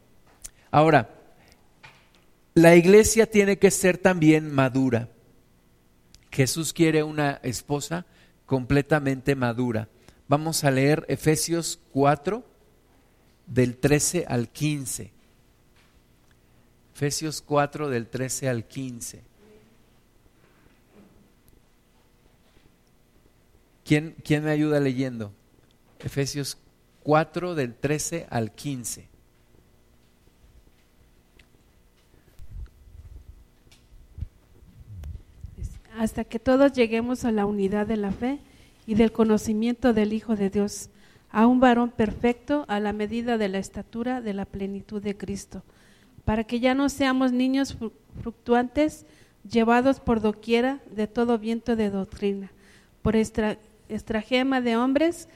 Ahora, 0.69 1.09
la 2.53 2.75
iglesia 2.75 3.29
tiene 3.29 3.57
que 3.57 3.71
ser 3.71 3.97
también 3.97 4.53
madura. 4.53 5.09
Jesús 6.31 6.73
quiere 6.73 7.03
una 7.03 7.39
esposa 7.43 8.05
completamente 8.45 9.35
madura. 9.35 9.89
Vamos 10.27 10.63
a 10.63 10.71
leer 10.71 11.05
Efesios 11.07 11.79
4 11.91 12.43
del 13.47 13.77
13 13.77 14.25
al 14.27 14.49
15. 14.49 15.11
Efesios 16.95 17.41
4 17.41 17.89
del 17.89 18.07
13 18.07 18.47
al 18.47 18.63
15. 18.63 19.21
¿Quién, 23.83 24.15
¿Quién 24.23 24.45
me 24.45 24.51
ayuda 24.51 24.79
leyendo? 24.79 25.33
Efesios 25.99 26.57
4 27.03 27.53
del 27.53 27.75
13 27.75 28.27
al 28.29 28.51
15. 28.53 29.09
hasta 35.97 36.25
que 36.25 36.39
todos 36.39 36.73
lleguemos 36.73 37.23
a 37.23 37.31
la 37.31 37.45
unidad 37.45 37.87
de 37.87 37.95
la 37.95 38.11
fe 38.11 38.39
y 38.85 38.95
del 38.95 39.13
conocimiento 39.13 39.93
del 39.93 40.11
Hijo 40.11 40.35
de 40.35 40.49
Dios, 40.49 40.89
a 41.31 41.47
un 41.47 41.61
varón 41.61 41.89
perfecto 41.89 42.65
a 42.67 42.81
la 42.81 42.91
medida 42.91 43.37
de 43.37 43.47
la 43.47 43.59
estatura 43.59 44.19
de 44.19 44.33
la 44.33 44.45
plenitud 44.45 45.01
de 45.01 45.15
Cristo, 45.15 45.63
para 46.25 46.43
que 46.43 46.59
ya 46.59 46.73
no 46.73 46.89
seamos 46.89 47.31
niños 47.31 47.77
fluctuantes, 48.21 49.05
llevados 49.49 49.99
por 49.99 50.21
doquiera 50.21 50.79
de 50.91 51.07
todo 51.07 51.37
viento 51.37 51.75
de 51.75 51.91
doctrina, 51.91 52.51
por 53.03 53.15
estragema 53.15 54.59
de 54.59 54.75
hombres 54.75 55.29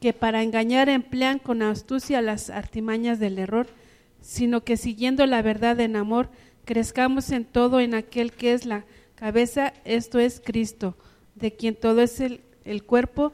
que 0.00 0.12
para 0.12 0.42
engañar 0.42 0.88
emplean 0.88 1.38
con 1.38 1.62
astucia 1.62 2.22
las 2.22 2.50
artimañas 2.50 3.18
del 3.18 3.38
error, 3.38 3.66
sino 4.20 4.62
que 4.62 4.76
siguiendo 4.76 5.26
la 5.26 5.42
verdad 5.42 5.80
en 5.80 5.96
amor, 5.96 6.28
crezcamos 6.64 7.30
en 7.30 7.44
todo 7.46 7.80
en 7.80 7.94
aquel 7.94 8.32
que 8.32 8.52
es 8.52 8.66
la 8.66 8.84
cabeza, 9.14 9.72
esto 9.84 10.18
es 10.18 10.40
Cristo, 10.44 10.96
de 11.34 11.52
quien 11.52 11.74
todo 11.74 12.02
es 12.02 12.20
el 12.20 12.84
cuerpo, 12.84 13.32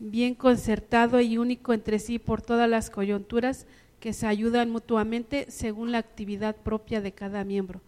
bien 0.00 0.34
concertado 0.34 1.20
y 1.20 1.38
único 1.38 1.72
entre 1.72 2.00
sí 2.00 2.18
por 2.18 2.42
todas 2.42 2.68
las 2.68 2.90
coyunturas 2.90 3.66
que 4.02 4.12
se 4.12 4.26
ayudan 4.26 4.68
mutuamente 4.68 5.46
según 5.48 5.92
la 5.92 5.98
actividad 5.98 6.56
propia 6.56 7.00
de 7.00 7.12
cada 7.12 7.44
miembro. 7.44 7.80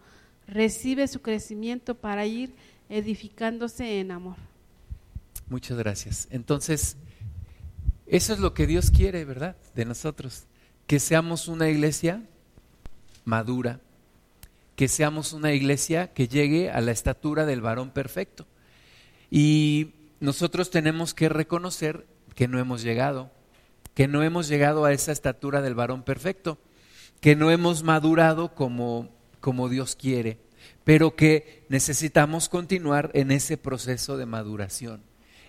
Recibe 0.47 1.09
su 1.09 1.21
crecimiento 1.21 1.93
para 1.93 2.25
ir 2.25 2.55
edificándose 2.87 3.99
en 3.99 4.11
amor. 4.11 4.37
Muchas 5.49 5.77
gracias. 5.77 6.29
Entonces, 6.31 6.95
eso 8.07 8.31
es 8.31 8.39
lo 8.39 8.53
que 8.53 8.65
Dios 8.65 8.91
quiere, 8.91 9.25
¿verdad? 9.25 9.57
De 9.75 9.83
nosotros. 9.83 10.45
Que 10.87 11.01
seamos 11.01 11.49
una 11.49 11.67
iglesia 11.67 12.23
madura, 13.25 13.81
que 14.77 14.87
seamos 14.87 15.33
una 15.33 15.51
iglesia 15.51 16.13
que 16.13 16.29
llegue 16.29 16.71
a 16.71 16.79
la 16.79 16.93
estatura 16.93 17.45
del 17.45 17.59
varón 17.59 17.89
perfecto. 17.89 18.47
Y 19.29 19.91
nosotros 20.21 20.71
tenemos 20.71 21.13
que 21.13 21.27
reconocer 21.27 22.07
que 22.35 22.47
no 22.47 22.57
hemos 22.57 22.83
llegado, 22.83 23.31
que 23.95 24.07
no 24.07 24.21
hemos 24.21 24.47
llegado 24.47 24.85
a 24.85 24.93
esa 24.93 25.11
estatura 25.11 25.61
del 25.61 25.73
varón 25.73 26.03
perfecto, 26.03 26.59
que 27.21 27.35
no 27.35 27.49
hemos 27.49 27.81
madurado 27.81 28.53
como, 28.53 29.09
como 29.39 29.69
Dios 29.69 29.95
quiere, 29.95 30.37
pero 30.83 31.15
que 31.15 31.65
necesitamos 31.69 32.49
continuar 32.49 33.09
en 33.13 33.31
ese 33.31 33.57
proceso 33.57 34.17
de 34.17 34.25
maduración, 34.27 35.01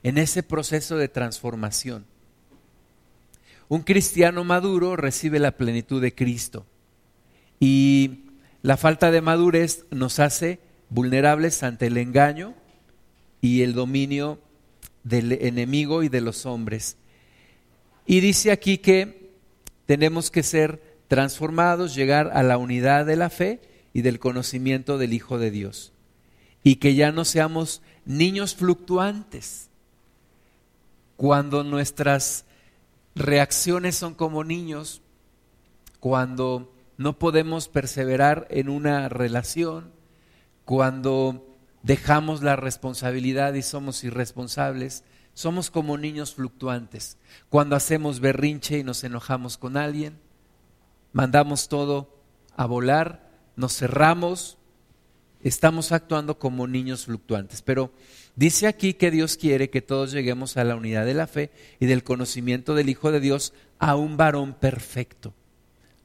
en 0.03 0.17
ese 0.17 0.43
proceso 0.43 0.97
de 0.97 1.09
transformación. 1.09 2.07
Un 3.69 3.83
cristiano 3.83 4.45
maduro 4.45 4.95
recibe 4.95 5.41
la 5.41 5.57
plenitud 5.57 6.01
de 6.01 6.15
Cristo 6.15 6.65
y 7.59 8.27
la 8.63 8.77
falta 8.77 9.11
de 9.11 9.21
madurez 9.21 9.87
nos 9.91 10.21
hace 10.21 10.61
vulnerables 10.89 11.65
ante 11.65 11.89
el 11.89 11.97
engaño 11.97 12.55
y 13.41 13.63
el 13.63 13.75
dominio 13.75 14.39
del 15.03 15.33
enemigo 15.33 16.05
y 16.05 16.09
de 16.09 16.21
los 16.21 16.47
hombres. 16.47 16.97
Y 18.07 18.21
dice 18.21 18.53
aquí 18.53 18.79
que 18.79 19.33
tenemos 19.87 20.31
que 20.31 20.43
ser 20.43 20.83
transformados, 21.09 21.95
llegar 21.95 22.31
a 22.35 22.43
la 22.43 22.59
unidad 22.59 23.07
de 23.07 23.17
la 23.17 23.31
fe 23.31 23.61
y 23.93 24.03
del 24.03 24.19
conocimiento 24.19 24.99
del 24.99 25.13
Hijo 25.13 25.39
de 25.39 25.51
Dios. 25.51 25.93
Y 26.63 26.77
que 26.77 26.95
ya 26.95 27.13
no 27.13 27.25
seamos 27.25 27.83
niños 28.05 28.55
fluctuantes. 28.55 29.69
Cuando 31.17 31.65
nuestras 31.65 32.45
reacciones 33.15 33.97
son 33.97 34.15
como 34.15 34.45
niños, 34.45 35.01
cuando 36.01 36.73
no 36.99 37.19
podemos 37.19 37.69
perseverar 37.69 38.47
en 38.51 38.69
una 38.69 39.09
relación 39.09 39.97
cuando 40.67 41.47
dejamos 41.85 42.43
la 42.43 42.57
responsabilidad 42.57 43.55
y 43.55 43.63
somos 43.63 44.03
irresponsables. 44.03 45.05
Somos 45.37 45.71
como 45.71 45.99
niños 45.99 46.35
fluctuantes. 46.35 47.19
Cuando 47.51 47.77
hacemos 47.77 48.21
berrinche 48.21 48.79
y 48.79 48.83
nos 48.83 49.05
enojamos 49.05 49.59
con 49.59 49.77
alguien, 49.77 50.19
mandamos 51.13 51.69
todo 51.69 52.09
a 52.57 52.65
volar, 52.65 53.31
nos 53.55 53.77
cerramos, 53.77 54.57
estamos 55.43 55.93
actuando 55.93 56.39
como 56.39 56.67
niños 56.67 57.05
fluctuantes. 57.05 57.61
Pero 57.61 57.93
dice 58.35 58.67
aquí 58.67 58.95
que 58.95 59.11
Dios 59.11 59.37
quiere 59.37 59.69
que 59.69 59.83
todos 59.83 60.11
lleguemos 60.11 60.57
a 60.57 60.65
la 60.65 60.75
unidad 60.75 61.05
de 61.05 61.13
la 61.13 61.27
fe 61.27 61.51
y 61.81 61.85
del 61.85 62.03
conocimiento 62.03 62.75
del 62.75 62.89
Hijo 62.89 63.13
de 63.13 63.21
Dios 63.21 63.53
a 63.79 63.95
un 63.95 64.17
varón 64.17 64.55
perfecto 64.55 65.35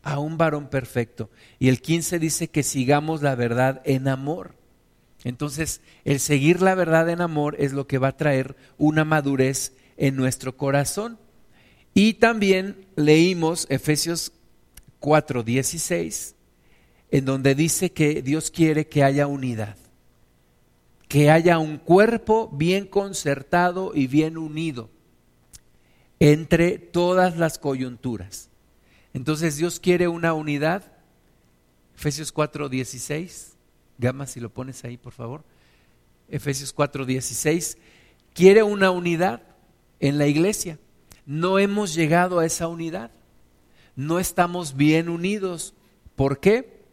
a 0.04 0.17
un 0.17 0.36
varón 0.36 0.67
perfecto. 0.67 1.30
Y 1.60 1.70
el 1.70 1.80
15 1.80 2.17
dice 2.17 2.48
que 2.48 2.63
sigamos 2.63 3.22
la 3.22 3.36
verdad 3.36 3.84
en 3.86 4.08
amor. 4.08 4.56
Entonces, 5.24 5.82
el 6.04 6.20
seguir 6.20 6.62
la 6.62 6.76
verdad 6.76 7.10
en 7.10 7.22
amor 7.22 7.56
es 7.60 7.74
lo 7.74 7.88
que 7.88 7.98
va 7.98 8.10
a 8.10 8.18
traer 8.18 8.56
una 8.78 9.06
madurez 9.06 9.74
en 9.98 10.16
nuestro 10.16 10.58
corazón. 10.58 11.20
Y 11.94 12.16
también 12.16 12.88
leímos 12.96 13.68
Efesios 13.70 14.32
4, 15.00 15.44
16, 15.44 16.36
en 17.12 17.26
donde 17.26 17.54
dice 17.56 17.92
que 17.92 18.22
Dios 18.22 18.50
quiere 18.50 18.88
que 18.88 19.04
haya 19.04 19.28
unidad, 19.28 19.76
que 21.08 21.30
haya 21.30 21.60
un 21.60 21.78
cuerpo 21.78 22.50
bien 22.54 22.88
concertado 22.88 23.92
y 23.94 24.08
bien 24.08 24.38
unido 24.38 24.90
entre 26.20 26.78
todas 26.78 27.38
las 27.38 27.58
coyunturas. 27.58 28.50
Entonces 29.14 29.58
Dios 29.58 29.80
quiere 29.80 30.08
una 30.08 30.34
unidad. 30.34 30.84
Efesios 31.96 32.32
4, 32.32 32.70
16. 32.70 33.56
Gama, 34.02 34.28
si 34.28 34.42
lo 34.42 34.50
pones 34.50 34.84
ahí, 34.84 34.98
por 34.98 35.14
favor. 35.14 35.46
Efesios 36.28 36.74
4, 36.74 37.06
16. 37.06 37.78
Quiere 38.34 38.64
una 38.64 38.92
unidad 38.92 39.42
en 40.02 40.18
la 40.18 40.28
iglesia. 40.28 40.78
No 41.26 41.58
hemos 41.58 41.94
llegado 41.94 42.40
a 42.40 42.46
esa 42.46 42.68
unidad. 42.68 43.12
No 43.96 44.20
estamos 44.20 44.76
bien 44.76 45.08
unidos. 45.08 45.74
¿Por 46.18 46.42
qué? 46.42 46.84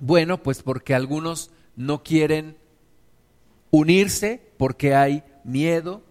Bueno, 0.00 0.42
pues 0.42 0.62
porque 0.62 0.94
algunos 0.94 1.50
no 1.76 2.02
quieren 2.02 2.56
unirse 3.70 4.40
porque 4.56 4.94
hay 4.94 5.24
miedo. 5.44 6.02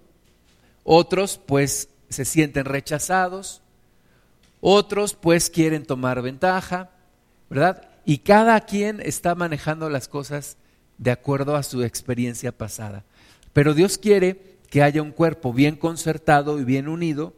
Otros 0.83 1.39
pues 1.43 1.89
se 2.09 2.25
sienten 2.25 2.65
rechazados 2.65 3.63
otros 4.59 5.13
pues 5.13 5.49
quieren 5.49 5.85
tomar 5.85 6.21
ventaja, 6.21 6.89
¿verdad? 7.49 7.86
Y 8.07 8.19
cada 8.19 8.61
quien 8.61 9.01
está 9.01 9.35
manejando 9.35 9.89
las 9.89 10.07
cosas 10.07 10.55
de 10.97 11.11
acuerdo 11.11 11.57
a 11.57 11.61
su 11.61 11.83
experiencia 11.83 12.53
pasada. 12.53 13.03
Pero 13.51 13.73
Dios 13.73 13.97
quiere 13.97 14.55
que 14.69 14.81
haya 14.81 15.01
un 15.01 15.11
cuerpo 15.11 15.51
bien 15.51 15.75
concertado 15.75 16.57
y 16.57 16.63
bien 16.63 16.87
unido. 16.87 17.33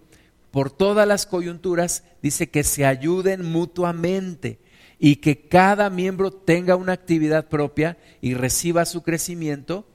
Por 0.52 0.70
todas 0.70 1.08
las 1.08 1.26
coyunturas 1.26 2.04
dice 2.22 2.52
que 2.52 2.64
se 2.64 2.86
ayuden 2.86 3.52
mutuamente 3.52 4.60
y 5.00 5.16
que 5.16 5.48
cada 5.48 5.90
miembro 5.90 6.30
tenga 6.30 6.76
una 6.76 6.94
actividad 6.94 7.48
propia 7.48 7.98
y 8.22 8.36
reciba 8.36 8.86
su 8.86 9.02
crecimiento 9.02 9.88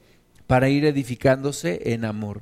para 0.45 0.67
ir 0.67 0.83
edificándose 0.83 1.93
en 1.93 2.03
amor. 2.03 2.41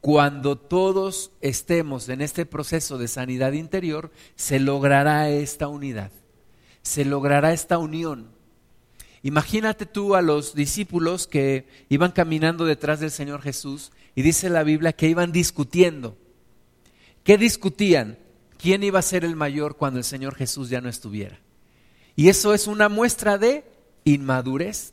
cuando 0.00 0.56
todos 0.56 1.30
estemos 1.40 2.10
en 2.10 2.20
este 2.20 2.44
proceso 2.46 2.98
de 2.98 3.08
sanidad 3.08 3.52
interior, 3.52 4.10
se 4.34 4.60
logrará 4.60 5.30
esta 5.30 5.68
unidad, 5.68 6.10
se 6.84 7.04
logrará 7.04 7.52
esta 7.52 7.78
unión. 7.78 8.28
Imagínate 9.22 9.86
tú 9.86 10.14
a 10.14 10.22
los 10.22 10.54
discípulos 10.54 11.26
que 11.26 11.66
iban 11.88 12.12
caminando 12.12 12.66
detrás 12.66 13.00
del 13.00 13.10
Señor 13.10 13.40
Jesús 13.40 13.90
y 14.14 14.22
dice 14.22 14.50
la 14.50 14.62
Biblia 14.62 14.92
que 14.92 15.08
iban 15.08 15.32
discutiendo. 15.32 16.16
¿Qué 17.24 17.38
discutían? 17.38 18.18
¿Quién 18.58 18.82
iba 18.82 18.98
a 18.98 19.02
ser 19.02 19.24
el 19.24 19.34
mayor 19.34 19.76
cuando 19.76 19.98
el 19.98 20.04
Señor 20.04 20.34
Jesús 20.34 20.68
ya 20.68 20.82
no 20.82 20.90
estuviera? 20.90 21.40
Y 22.16 22.28
eso 22.28 22.52
es 22.52 22.66
una 22.66 22.90
muestra 22.90 23.38
de 23.38 23.64
inmadurez. 24.04 24.92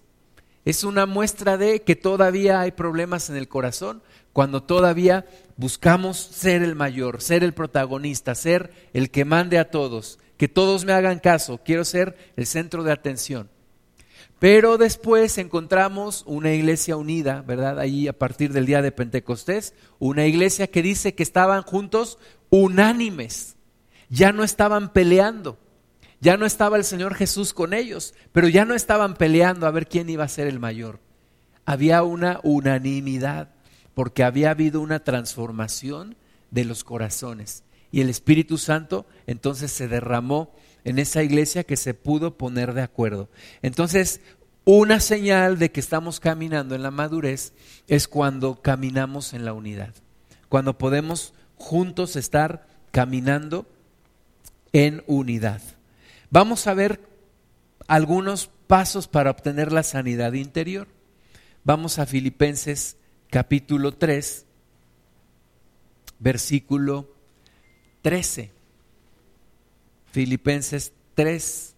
Es 0.64 0.84
una 0.84 1.06
muestra 1.06 1.58
de 1.58 1.82
que 1.82 1.96
todavía 1.96 2.62
hay 2.62 2.72
problemas 2.72 3.30
en 3.30 3.36
el 3.36 3.48
corazón, 3.48 4.02
cuando 4.32 4.64
todavía 4.64 5.26
buscamos 5.58 6.18
ser 6.18 6.62
el 6.62 6.76
mayor, 6.76 7.22
ser 7.22 7.44
el 7.44 7.54
protagonista, 7.54 8.34
ser 8.36 8.72
el 8.94 9.12
que 9.12 9.26
mande 9.26 9.58
a 9.58 9.72
todos, 9.72 10.20
que 10.42 10.48
todos 10.48 10.86
me 10.86 10.94
hagan 10.94 11.20
caso, 11.20 11.60
quiero 11.64 11.86
ser 11.86 12.18
el 12.36 12.48
centro 12.48 12.82
de 12.82 12.92
atención. 12.92 13.48
Pero 14.40 14.80
después 14.80 15.38
encontramos 15.38 16.24
una 16.26 16.52
iglesia 16.52 16.98
unida, 16.98 17.44
¿verdad? 17.44 17.78
Ahí 17.78 18.08
a 18.08 18.18
partir 18.18 18.52
del 18.52 18.66
día 18.66 18.82
de 18.82 18.92
Pentecostés, 18.92 19.76
una 20.00 20.26
iglesia 20.26 20.66
que 20.66 20.82
dice 20.82 21.14
que 21.14 21.22
estaban 21.22 21.62
juntos 21.62 22.18
unánimes, 22.50 23.56
ya 24.10 24.32
no 24.32 24.44
estaban 24.44 24.94
peleando, 24.94 25.60
ya 26.22 26.38
no 26.38 26.48
estaba 26.48 26.76
el 26.76 26.86
Señor 26.86 27.14
Jesús 27.14 27.54
con 27.54 27.72
ellos, 27.72 28.16
pero 28.32 28.48
ya 28.48 28.66
no 28.66 28.74
estaban 28.74 29.14
peleando 29.14 29.68
a 29.68 29.72
ver 29.72 29.88
quién 29.88 30.10
iba 30.10 30.24
a 30.24 30.28
ser 30.28 30.48
el 30.48 30.58
mayor. 30.58 30.98
Había 31.66 32.02
una 32.02 32.40
unanimidad, 32.42 33.50
porque 33.94 34.24
había 34.24 34.50
habido 34.50 34.82
una 34.82 35.04
transformación 35.04 36.16
de 36.50 36.66
los 36.66 36.84
corazones. 36.84 37.64
Y 37.92 38.02
el 38.02 38.10
Espíritu 38.10 38.58
Santo 38.58 39.06
entonces 39.28 39.72
se 39.72 39.88
derramó 39.88 40.54
en 40.84 41.00
esa 41.00 41.24
iglesia 41.24 41.64
que 41.64 41.78
se 41.78 41.94
pudo 41.94 42.38
poner 42.38 42.74
de 42.74 42.82
acuerdo. 42.82 43.30
Entonces, 43.62 44.22
una 44.64 45.00
señal 45.00 45.58
de 45.58 45.72
que 45.72 45.80
estamos 45.80 46.20
caminando 46.20 46.76
en 46.76 46.84
la 46.84 46.92
madurez 46.92 47.54
es 47.88 48.08
cuando 48.08 48.62
caminamos 48.62 49.34
en 49.34 49.44
la 49.46 49.54
unidad, 49.54 49.94
cuando 50.50 50.78
podemos 50.78 51.34
juntos 51.56 52.16
estar 52.16 52.68
caminando 52.92 53.68
en 54.72 55.04
unidad. 55.08 55.62
Vamos 56.30 56.68
a 56.68 56.74
ver 56.74 57.02
algunos 57.88 58.50
pasos 58.68 59.08
para 59.08 59.32
obtener 59.32 59.72
la 59.72 59.84
sanidad 59.84 60.34
interior. 60.34 60.88
Vamos 61.64 62.00
a 62.00 62.06
Filipenses 62.06 62.98
capítulo 63.30 63.94
3, 63.94 64.46
versículo 66.20 67.14
13. 68.02 68.50
Filipenses 70.12 70.92
3, 71.16 71.76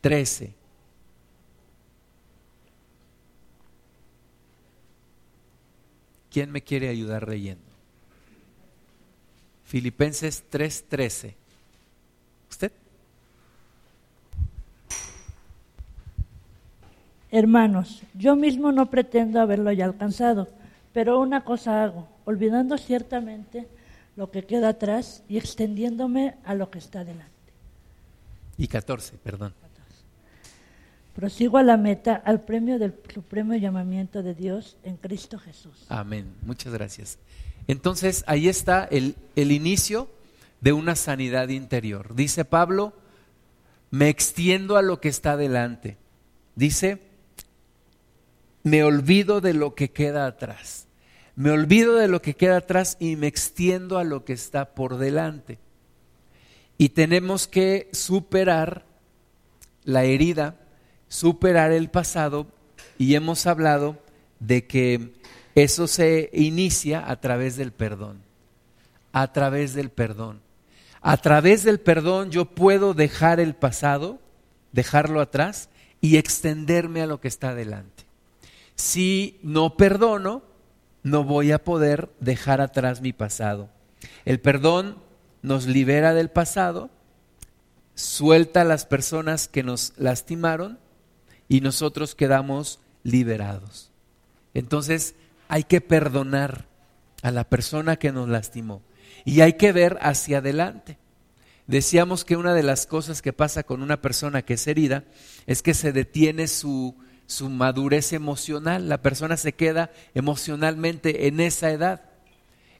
13. 0.00 0.54
¿Quién 6.30 6.50
me 6.50 6.62
quiere 6.62 6.88
ayudar 6.88 7.28
leyendo? 7.28 7.62
Filipenses 9.64 10.44
3, 10.50 10.84
13. 10.88 11.34
¿Usted? 12.50 12.72
Hermanos, 17.30 18.02
yo 18.14 18.36
mismo 18.36 18.70
no 18.70 18.90
pretendo 18.90 19.40
haberlo 19.40 19.72
ya 19.72 19.86
alcanzado, 19.86 20.48
pero 20.92 21.18
una 21.18 21.44
cosa 21.44 21.82
hago, 21.82 22.08
olvidando 22.24 22.78
ciertamente 22.78 23.66
lo 24.16 24.30
que 24.30 24.44
queda 24.44 24.68
atrás 24.68 25.22
y 25.28 25.38
extendiéndome 25.38 26.36
a 26.44 26.54
lo 26.54 26.70
que 26.70 26.78
está 26.78 27.04
delante. 27.04 27.32
Y 28.56 28.68
14, 28.68 29.16
perdón. 29.22 29.54
Prosigo 31.14 31.58
a 31.58 31.62
la 31.62 31.76
meta, 31.76 32.14
al 32.14 32.40
premio 32.40 32.78
del 32.78 32.94
supremo 33.12 33.54
llamamiento 33.54 34.22
de 34.24 34.34
Dios 34.34 34.76
en 34.82 34.96
Cristo 34.96 35.38
Jesús. 35.38 35.86
Amén. 35.88 36.34
Muchas 36.42 36.72
gracias. 36.72 37.18
Entonces, 37.68 38.24
ahí 38.26 38.48
está 38.48 38.84
el, 38.84 39.14
el 39.36 39.52
inicio 39.52 40.08
de 40.60 40.72
una 40.72 40.96
sanidad 40.96 41.48
interior. 41.48 42.16
Dice 42.16 42.44
Pablo, 42.44 42.94
me 43.92 44.08
extiendo 44.08 44.76
a 44.76 44.82
lo 44.82 45.00
que 45.00 45.08
está 45.08 45.36
delante. 45.36 45.98
Dice, 46.56 47.00
me 48.64 48.82
olvido 48.82 49.40
de 49.40 49.54
lo 49.54 49.76
que 49.76 49.90
queda 49.90 50.26
atrás. 50.26 50.88
Me 51.36 51.50
olvido 51.50 51.96
de 51.96 52.08
lo 52.08 52.22
que 52.22 52.34
queda 52.34 52.58
atrás 52.58 52.96
y 53.00 53.16
me 53.16 53.26
extiendo 53.26 53.98
a 53.98 54.04
lo 54.04 54.24
que 54.24 54.32
está 54.32 54.74
por 54.74 54.98
delante. 54.98 55.58
Y 56.78 56.90
tenemos 56.90 57.48
que 57.48 57.88
superar 57.92 58.84
la 59.84 60.04
herida, 60.04 60.56
superar 61.08 61.72
el 61.72 61.90
pasado 61.90 62.46
y 62.98 63.14
hemos 63.14 63.46
hablado 63.46 63.98
de 64.40 64.66
que 64.66 65.14
eso 65.54 65.86
se 65.86 66.30
inicia 66.32 67.08
a 67.08 67.20
través 67.20 67.56
del 67.56 67.72
perdón, 67.72 68.22
a 69.12 69.32
través 69.32 69.74
del 69.74 69.90
perdón. 69.90 70.40
A 71.00 71.16
través 71.18 71.64
del 71.64 71.80
perdón 71.80 72.30
yo 72.30 72.46
puedo 72.46 72.94
dejar 72.94 73.38
el 73.38 73.54
pasado, 73.54 74.20
dejarlo 74.72 75.20
atrás 75.20 75.68
y 76.00 76.16
extenderme 76.16 77.02
a 77.02 77.06
lo 77.06 77.20
que 77.20 77.28
está 77.28 77.54
delante. 77.54 78.04
Si 78.74 79.38
no 79.42 79.76
perdono, 79.76 80.42
no 81.04 81.22
voy 81.22 81.52
a 81.52 81.62
poder 81.62 82.10
dejar 82.18 82.60
atrás 82.60 83.00
mi 83.00 83.12
pasado. 83.12 83.68
El 84.24 84.40
perdón 84.40 84.96
nos 85.42 85.66
libera 85.66 86.14
del 86.14 86.30
pasado, 86.30 86.90
suelta 87.94 88.62
a 88.62 88.64
las 88.64 88.86
personas 88.86 89.46
que 89.46 89.62
nos 89.62 89.92
lastimaron 89.96 90.78
y 91.46 91.60
nosotros 91.60 92.14
quedamos 92.14 92.80
liberados. 93.02 93.92
Entonces 94.54 95.14
hay 95.46 95.64
que 95.64 95.80
perdonar 95.80 96.66
a 97.22 97.30
la 97.30 97.44
persona 97.44 97.96
que 97.96 98.10
nos 98.10 98.28
lastimó 98.28 98.82
y 99.26 99.42
hay 99.42 99.52
que 99.54 99.72
ver 99.72 99.98
hacia 100.00 100.38
adelante. 100.38 100.98
Decíamos 101.66 102.24
que 102.24 102.36
una 102.36 102.54
de 102.54 102.62
las 102.62 102.86
cosas 102.86 103.20
que 103.20 103.32
pasa 103.32 103.62
con 103.62 103.82
una 103.82 104.00
persona 104.00 104.42
que 104.42 104.54
es 104.54 104.66
herida 104.66 105.04
es 105.46 105.62
que 105.62 105.74
se 105.74 105.92
detiene 105.92 106.48
su 106.48 106.94
su 107.26 107.48
madurez 107.48 108.12
emocional, 108.12 108.88
la 108.88 109.02
persona 109.02 109.36
se 109.36 109.52
queda 109.52 109.90
emocionalmente 110.14 111.26
en 111.26 111.40
esa 111.40 111.70
edad. 111.70 112.02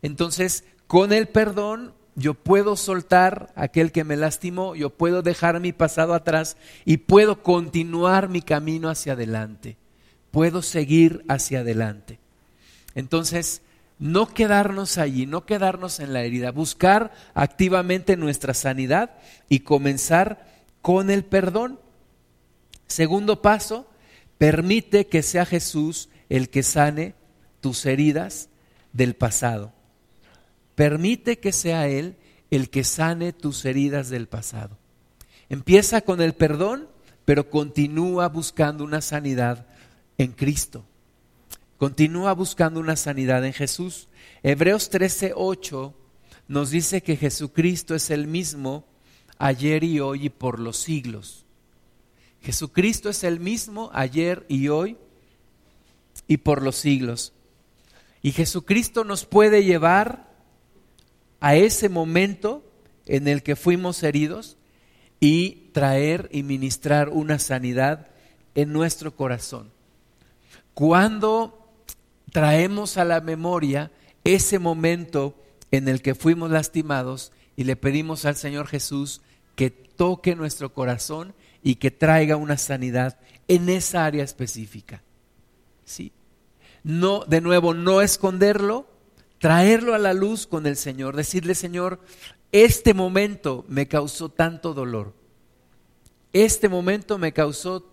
Entonces, 0.03 0.65
con 0.87 1.13
el 1.13 1.29
perdón 1.29 1.95
yo 2.17 2.35
puedo 2.35 2.77
soltar 2.77 3.53
aquel 3.57 3.91
que 3.91 4.05
me 4.05 4.17
lastimó, 4.17 4.75
yo 4.75 4.91
puedo 4.91 5.23
dejar 5.23 5.59
mi 5.61 5.73
pasado 5.73 6.15
atrás 6.15 6.57
y 6.85 6.99
puedo 6.99 7.43
continuar 7.43 8.29
mi 8.29 8.41
camino 8.41 8.89
hacia 8.89 9.15
adelante, 9.15 9.77
puedo 10.31 10.63
seguir 10.63 11.25
hacia 11.29 11.61
adelante. 11.61 12.21
Entonces, 12.95 13.63
no 13.99 14.33
quedarnos 14.33 14.99
allí, 14.99 15.27
no 15.27 15.45
quedarnos 15.47 16.01
en 16.01 16.13
la 16.13 16.23
herida, 16.23 16.53
buscar 16.53 17.13
activamente 17.35 18.17
nuestra 18.17 18.55
sanidad 18.55 19.11
y 19.49 19.61
comenzar 19.61 20.47
con 20.83 21.11
el 21.11 21.25
perdón. 21.25 21.81
Segundo 22.87 23.41
paso, 23.43 23.89
Permite 24.45 25.07
que 25.07 25.23
sea 25.23 25.47
Jesús 25.47 26.11
el 26.29 26.51
que 26.51 26.63
sane 26.63 27.15
tus 27.63 27.87
heridas 27.87 28.51
del 28.93 29.17
pasado. 29.17 29.73
Permite 30.75 31.39
que 31.39 31.51
sea 31.51 31.89
Él 31.89 32.17
el 32.51 32.69
que 32.69 32.85
sane 32.85 33.33
tus 33.33 33.65
heridas 33.65 34.11
del 34.11 34.29
pasado. 34.29 34.77
Empieza 35.49 36.03
con 36.03 36.21
el 36.21 36.35
perdón, 36.35 36.91
pero 37.25 37.49
continúa 37.49 38.29
buscando 38.29 38.85
una 38.85 39.01
sanidad 39.01 39.67
en 40.19 40.33
Cristo. 40.33 40.85
Continúa 41.79 42.35
buscando 42.35 42.81
una 42.81 42.97
sanidad 42.97 43.47
en 43.47 43.55
Jesús. 43.55 44.09
Hebreos 44.43 44.91
13:8 44.91 45.95
nos 46.49 46.69
dice 46.69 47.03
que 47.03 47.17
Jesucristo 47.17 47.95
es 47.95 48.11
el 48.11 48.27
mismo 48.27 48.85
ayer 49.39 49.85
y 49.85 50.01
hoy 50.01 50.27
y 50.27 50.29
por 50.29 50.61
los 50.61 50.77
siglos. 50.77 51.44
Jesucristo 52.45 53.09
es 53.09 53.25
el 53.25 53.41
mismo 53.41 53.91
ayer 53.95 54.45
y 54.49 54.69
hoy 54.69 54.99
y 56.29 56.37
por 56.37 56.63
los 56.63 56.77
siglos. 56.77 57.33
Y 58.21 58.33
Jesucristo 58.33 59.03
nos 59.03 59.25
puede 59.25 59.65
llevar 59.65 60.29
a 61.41 61.57
ese 61.57 61.89
momento 61.89 62.63
en 63.07 63.29
el 63.29 63.43
que 63.43 63.57
fuimos 63.57 64.03
heridos 64.03 64.59
y 65.21 65.71
traer 65.73 66.29
y 66.33 66.43
ministrar 66.43 67.09
una 67.09 67.39
sanidad 67.39 68.09
en 68.55 68.75
nuestro 68.75 69.17
corazón. 69.17 69.71
Cuando 70.75 71.73
traemos 72.31 72.99
a 72.99 73.07
la 73.07 73.23
memoria 73.23 73.91
ese 74.23 74.59
momento 74.59 75.35
en 75.71 75.89
el 75.89 76.03
que 76.03 76.15
fuimos 76.15 76.51
lastimados 76.51 77.33
y 77.57 77.65
le 77.65 77.77
pedimos 77.77 78.27
al 78.27 78.37
Señor 78.37 78.67
Jesús 78.67 79.23
que 79.57 79.71
toque 79.71 80.37
nuestro 80.37 80.75
corazón 80.75 81.35
y 81.65 81.77
que 81.77 81.91
traiga 81.91 82.37
una 82.37 82.59
sanidad 82.59 83.19
en 83.49 83.69
esa 83.69 84.05
área 84.05 84.23
específica. 84.23 85.03
¿Sí? 85.85 86.13
No, 86.85 87.25
de 87.25 87.41
nuevo, 87.41 87.75
no 87.75 88.03
esconderlo, 88.03 88.87
traerlo 89.39 89.95
a 89.95 89.99
la 89.99 90.13
luz 90.13 90.47
con 90.47 90.67
el 90.67 90.77
Señor, 90.77 91.17
decirle, 91.17 91.57
Señor, 91.57 92.01
este 92.53 92.95
momento 92.95 93.65
me 93.67 93.89
causó 93.89 94.29
tanto 94.29 94.75
dolor, 94.75 95.15
este 96.33 96.69
momento 96.69 97.19
me 97.19 97.33
causó 97.33 97.91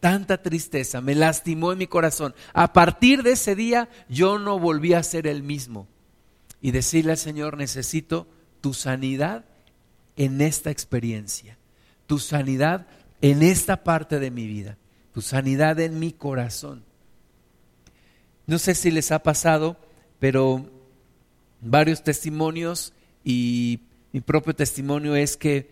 tanta 0.00 0.42
tristeza, 0.42 1.00
me 1.00 1.14
lastimó 1.14 1.70
en 1.70 1.78
mi 1.78 1.86
corazón. 1.86 2.34
A 2.54 2.72
partir 2.72 3.22
de 3.22 3.32
ese 3.32 3.54
día 3.54 3.88
yo 4.08 4.38
no 4.38 4.58
volví 4.58 4.94
a 4.94 5.02
ser 5.04 5.28
el 5.28 5.44
mismo. 5.44 5.86
Y 6.60 6.70
decirle 6.70 7.12
al 7.12 7.18
Señor, 7.18 7.56
necesito 7.56 8.26
tu 8.60 8.72
sanidad 8.72 9.44
en 10.16 10.40
esta 10.40 10.70
experiencia, 10.70 11.58
tu 12.06 12.18
sanidad 12.18 12.86
en 13.20 13.42
esta 13.42 13.84
parte 13.84 14.18
de 14.18 14.30
mi 14.30 14.46
vida, 14.46 14.76
tu 15.12 15.22
sanidad 15.22 15.78
en 15.80 15.98
mi 15.98 16.12
corazón. 16.12 16.84
No 18.46 18.58
sé 18.58 18.74
si 18.74 18.90
les 18.90 19.12
ha 19.12 19.22
pasado, 19.22 19.76
pero 20.18 20.68
varios 21.60 22.02
testimonios 22.02 22.92
y 23.24 23.80
mi 24.12 24.20
propio 24.20 24.54
testimonio 24.54 25.14
es 25.16 25.36
que, 25.36 25.70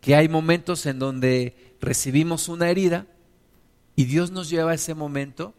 que 0.00 0.14
hay 0.14 0.28
momentos 0.28 0.86
en 0.86 0.98
donde 0.98 1.74
recibimos 1.80 2.48
una 2.48 2.70
herida 2.70 3.06
y 3.96 4.04
Dios 4.04 4.30
nos 4.30 4.48
lleva 4.48 4.70
a 4.70 4.74
ese 4.74 4.94
momento 4.94 5.54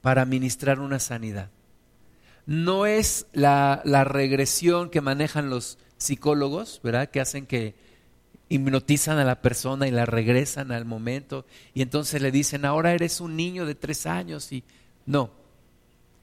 para 0.00 0.24
ministrar 0.24 0.80
una 0.80 0.98
sanidad. 0.98 1.50
No 2.46 2.84
es 2.84 3.26
la, 3.32 3.80
la 3.84 4.04
regresión 4.04 4.90
que 4.90 5.00
manejan 5.00 5.48
los 5.48 5.78
psicólogos, 5.96 6.80
¿verdad? 6.82 7.08
Que 7.08 7.20
hacen 7.20 7.46
que 7.46 7.74
hipnotizan 8.54 9.18
a 9.18 9.24
la 9.24 9.40
persona 9.40 9.86
y 9.86 9.90
la 9.90 10.06
regresan 10.06 10.72
al 10.72 10.84
momento 10.84 11.46
y 11.74 11.82
entonces 11.82 12.22
le 12.22 12.30
dicen, 12.30 12.64
ahora 12.64 12.92
eres 12.92 13.20
un 13.20 13.36
niño 13.36 13.66
de 13.66 13.74
tres 13.74 14.06
años 14.06 14.52
y 14.52 14.64
no. 15.06 15.30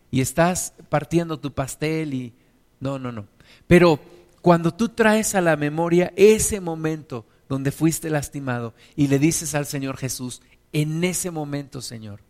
Y 0.10 0.22
estás 0.22 0.74
partiendo 0.90 1.40
tu 1.40 1.54
pastel 1.54 2.14
y 2.14 2.34
no, 2.80 3.00
no, 3.00 3.12
no. 3.12 3.26
Pero 3.68 4.00
cuando 4.42 4.74
tú 4.74 4.90
traes 4.90 5.36
a 5.36 5.42
la 5.42 5.56
memoria 5.56 6.12
ese 6.16 6.60
momento 6.60 7.26
donde 7.48 7.72
fuiste 7.72 8.10
lastimado 8.10 8.74
y 8.96 9.08
le 9.08 9.20
dices 9.20 9.56
al 9.56 9.66
Señor 9.66 9.98
Jesús, 9.98 10.42
en 10.74 11.04
ese 11.04 11.32
momento, 11.32 11.82
Señor, 11.82 12.22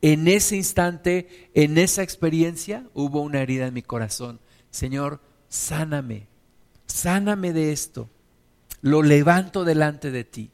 en 0.00 0.28
ese 0.28 0.56
instante, 0.56 1.50
en 1.54 1.78
esa 1.78 2.02
experiencia, 2.02 2.86
hubo 2.94 3.20
una 3.20 3.40
herida 3.40 3.66
en 3.66 3.74
mi 3.74 3.82
corazón. 3.82 4.38
Señor, 4.70 5.20
sáname, 5.48 6.28
sáname 6.86 7.52
de 7.52 7.72
esto. 7.72 8.08
Lo 8.84 9.02
levanto 9.02 9.64
delante 9.64 10.10
de 10.10 10.24
ti. 10.24 10.50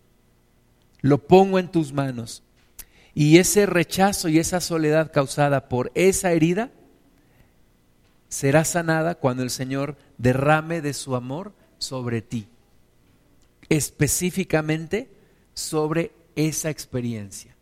Lo 1.00 1.18
pongo 1.18 1.58
en 1.58 1.68
tus 1.68 1.92
manos. 1.92 2.44
Y 3.12 3.38
ese 3.38 3.66
rechazo 3.66 4.28
y 4.28 4.38
esa 4.38 4.60
soledad 4.60 5.10
causada 5.10 5.68
por 5.68 5.90
esa 5.96 6.30
herida 6.30 6.70
será 8.28 8.64
sanada 8.64 9.16
cuando 9.16 9.42
el 9.42 9.50
Señor 9.50 9.96
derrame 10.16 10.80
de 10.80 10.94
su 10.94 11.16
amor 11.16 11.54
sobre 11.78 12.22
ti. 12.22 12.46
Específicamente 13.68 15.10
sobre 15.52 16.12
esa 16.36 16.70
experiencia. 16.70 17.56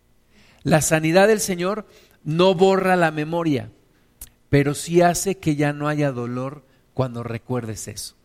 La 0.64 0.82
sanidad 0.82 1.28
del 1.28 1.40
Señor 1.40 1.86
no 2.24 2.54
borra 2.54 2.94
la 2.96 3.10
memoria, 3.10 3.72
pero 4.50 4.74
sí 4.74 5.00
hace 5.00 5.38
que 5.38 5.56
ya 5.56 5.72
no 5.72 5.88
haya 5.88 6.12
dolor 6.12 6.62
cuando 6.92 7.22
recuerdes 7.22 7.88
eso. 7.88 8.16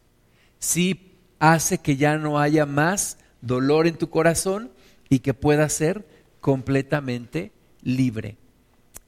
Sí 0.60 1.12
hace 1.39 1.78
que 1.78 1.98
ya 1.98 2.17
no 2.17 2.39
haya 2.39 2.65
más 2.65 3.17
dolor 3.41 3.88
en 3.88 3.98
tu 3.98 4.10
corazón 4.10 4.72
y 5.10 5.19
que 5.19 5.34
puedas 5.34 5.74
ser 5.74 6.08
completamente 6.41 7.52
libre. 7.82 8.38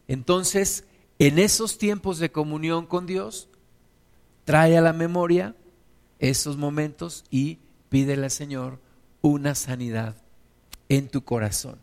Entonces, 0.08 0.86
en 1.20 1.40
esos 1.40 1.78
tiempos 1.78 2.20
de 2.20 2.32
comunión 2.32 2.86
con 2.86 3.06
Dios, 3.06 3.50
trae 4.44 4.78
a 4.78 4.82
la 4.82 4.94
memoria 4.94 5.56
esos 6.20 6.58
momentos 6.58 7.26
y 7.30 7.60
pídele 7.90 8.26
al 8.26 8.32
Señor 8.32 8.80
una 9.22 9.56
sanidad 9.56 10.16
en 10.90 11.08
tu 11.08 11.24
corazón. 11.24 11.80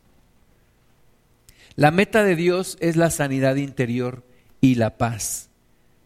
La 1.75 1.91
meta 1.91 2.23
de 2.23 2.37
Dios 2.37 2.77
es 2.81 2.97
la 2.97 3.11
sanidad 3.11 3.57
interior 3.57 4.23
y 4.61 4.75
la 4.75 4.99
paz. 4.99 5.49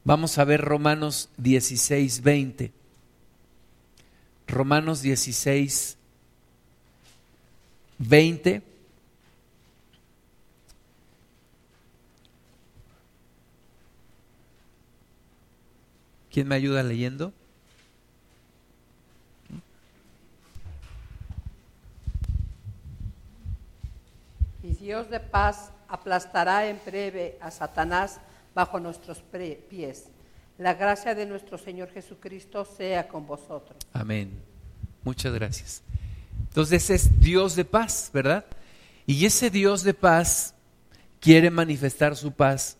Vamos 0.04 0.38
a 0.38 0.44
ver 0.44 0.60
Romanos 0.60 1.30
16, 1.38 2.22
20. 2.22 2.72
Romanos 4.46 5.02
16, 5.02 5.96
20. 7.98 8.62
¿Quién 16.30 16.48
me 16.48 16.54
ayuda 16.54 16.82
leyendo? 16.82 17.32
Dios 24.86 25.10
de 25.10 25.18
paz 25.18 25.72
aplastará 25.88 26.68
en 26.68 26.80
breve 26.86 27.36
a 27.40 27.50
Satanás 27.50 28.20
bajo 28.54 28.78
nuestros 28.78 29.20
pies. 29.68 30.04
La 30.58 30.74
gracia 30.74 31.14
de 31.14 31.26
nuestro 31.26 31.58
Señor 31.58 31.90
Jesucristo 31.90 32.64
sea 32.64 33.08
con 33.08 33.26
vosotros. 33.26 33.78
Amén. 33.92 34.30
Muchas 35.04 35.32
gracias. 35.34 35.82
Entonces 36.48 36.90
es 36.90 37.20
Dios 37.20 37.56
de 37.56 37.64
paz, 37.64 38.10
¿verdad? 38.12 38.44
Y 39.06 39.26
ese 39.26 39.50
Dios 39.50 39.82
de 39.82 39.94
paz 39.94 40.54
quiere 41.20 41.50
manifestar 41.50 42.16
su 42.16 42.32
paz 42.32 42.76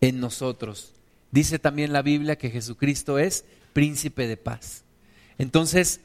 en 0.00 0.20
nosotros. 0.20 0.92
Dice 1.30 1.58
también 1.58 1.92
la 1.92 2.02
Biblia 2.02 2.36
que 2.36 2.50
Jesucristo 2.50 3.18
es 3.18 3.44
príncipe 3.72 4.26
de 4.26 4.36
paz. 4.36 4.84
Entonces, 5.38 6.00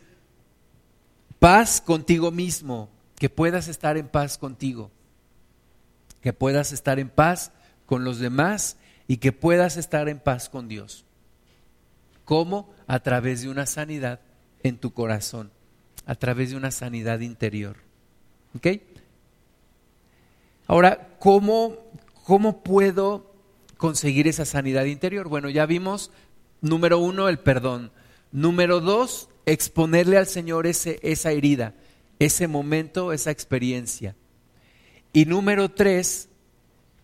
paz 1.39 1.81
contigo 1.81 2.31
mismo, 2.31 2.89
que 3.15 3.29
puedas 3.29 3.67
estar 3.67 3.97
en 3.97 4.07
paz 4.07 4.37
contigo 4.37 4.91
que 6.21 6.33
puedas 6.33 6.71
estar 6.71 6.99
en 6.99 7.09
paz 7.09 7.51
con 7.85 8.03
los 8.03 8.19
demás 8.19 8.77
y 9.09 9.17
que 9.17 9.31
puedas 9.31 9.75
estar 9.75 10.07
en 10.07 10.19
paz 10.19 10.49
con 10.49 10.67
Dios. 10.67 11.03
¿Cómo? 12.25 12.69
A 12.85 12.99
través 12.99 13.41
de 13.41 13.49
una 13.49 13.65
sanidad 13.65 14.19
en 14.61 14.77
tu 14.77 14.93
corazón, 14.93 15.51
a 16.05 16.13
través 16.13 16.51
de 16.51 16.57
una 16.57 16.69
sanidad 16.69 17.19
interior. 17.21 17.77
¿Ok? 18.55 18.67
Ahora, 20.67 21.09
¿cómo, 21.17 21.75
cómo 22.23 22.61
puedo 22.61 23.33
conseguir 23.77 24.27
esa 24.27 24.45
sanidad 24.45 24.85
interior? 24.85 25.27
Bueno, 25.27 25.49
ya 25.49 25.65
vimos, 25.65 26.11
número 26.61 26.99
uno, 26.99 27.29
el 27.29 27.39
perdón. 27.39 27.91
Número 28.31 28.79
dos, 28.79 29.27
exponerle 29.47 30.17
al 30.17 30.27
Señor 30.27 30.67
ese, 30.67 30.99
esa 31.01 31.31
herida, 31.31 31.73
ese 32.19 32.47
momento, 32.47 33.11
esa 33.11 33.31
experiencia. 33.31 34.15
Y 35.13 35.25
número 35.25 35.71
tres, 35.71 36.28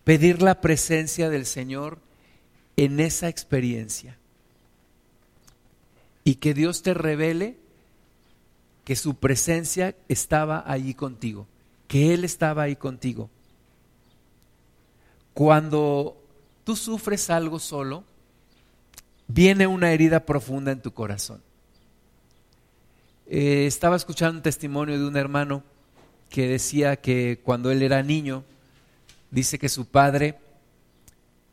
pedir 0.06 0.40
la 0.40 0.60
presencia 0.60 1.30
del 1.30 1.46
Señor 1.46 1.98
en 2.76 3.00
esa 3.00 3.28
experiencia. 3.28 4.16
Y 6.22 6.36
que 6.36 6.54
Dios 6.54 6.82
te 6.82 6.94
revele 6.94 7.56
que 8.84 8.94
su 8.94 9.16
presencia 9.16 9.96
estaba 10.08 10.62
allí 10.64 10.94
contigo, 10.94 11.48
que 11.88 12.14
Él 12.14 12.22
estaba 12.22 12.62
ahí 12.62 12.76
contigo. 12.76 13.30
Cuando 15.34 16.16
tú 16.62 16.76
sufres 16.76 17.28
algo 17.28 17.58
solo, 17.58 18.04
viene 19.26 19.66
una 19.66 19.90
herida 19.90 20.24
profunda 20.24 20.70
en 20.70 20.82
tu 20.82 20.92
corazón. 20.92 21.42
Eh, 23.26 23.66
estaba 23.66 23.96
escuchando 23.96 24.36
un 24.36 24.42
testimonio 24.44 25.00
de 25.00 25.04
un 25.04 25.16
hermano 25.16 25.64
que 26.30 26.46
decía 26.46 26.94
que 26.94 27.40
cuando 27.42 27.72
él 27.72 27.82
era 27.82 28.04
niño, 28.04 28.44
dice 29.36 29.58
que 29.58 29.68
su 29.68 29.84
padre, 29.84 30.38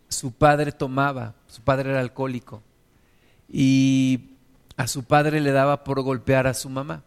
su 0.07 0.31
padre 0.31 0.71
tomaba, 0.71 1.35
su 1.47 1.61
padre 1.61 1.89
era 1.89 1.99
alcohólico, 1.99 2.63
y 3.49 4.37
a 4.77 4.87
su 4.87 5.03
padre 5.03 5.41
le 5.41 5.51
daba 5.51 5.83
por 5.83 6.01
golpear 6.01 6.47
a 6.47 6.53
su 6.53 6.69
mamá. 6.69 7.03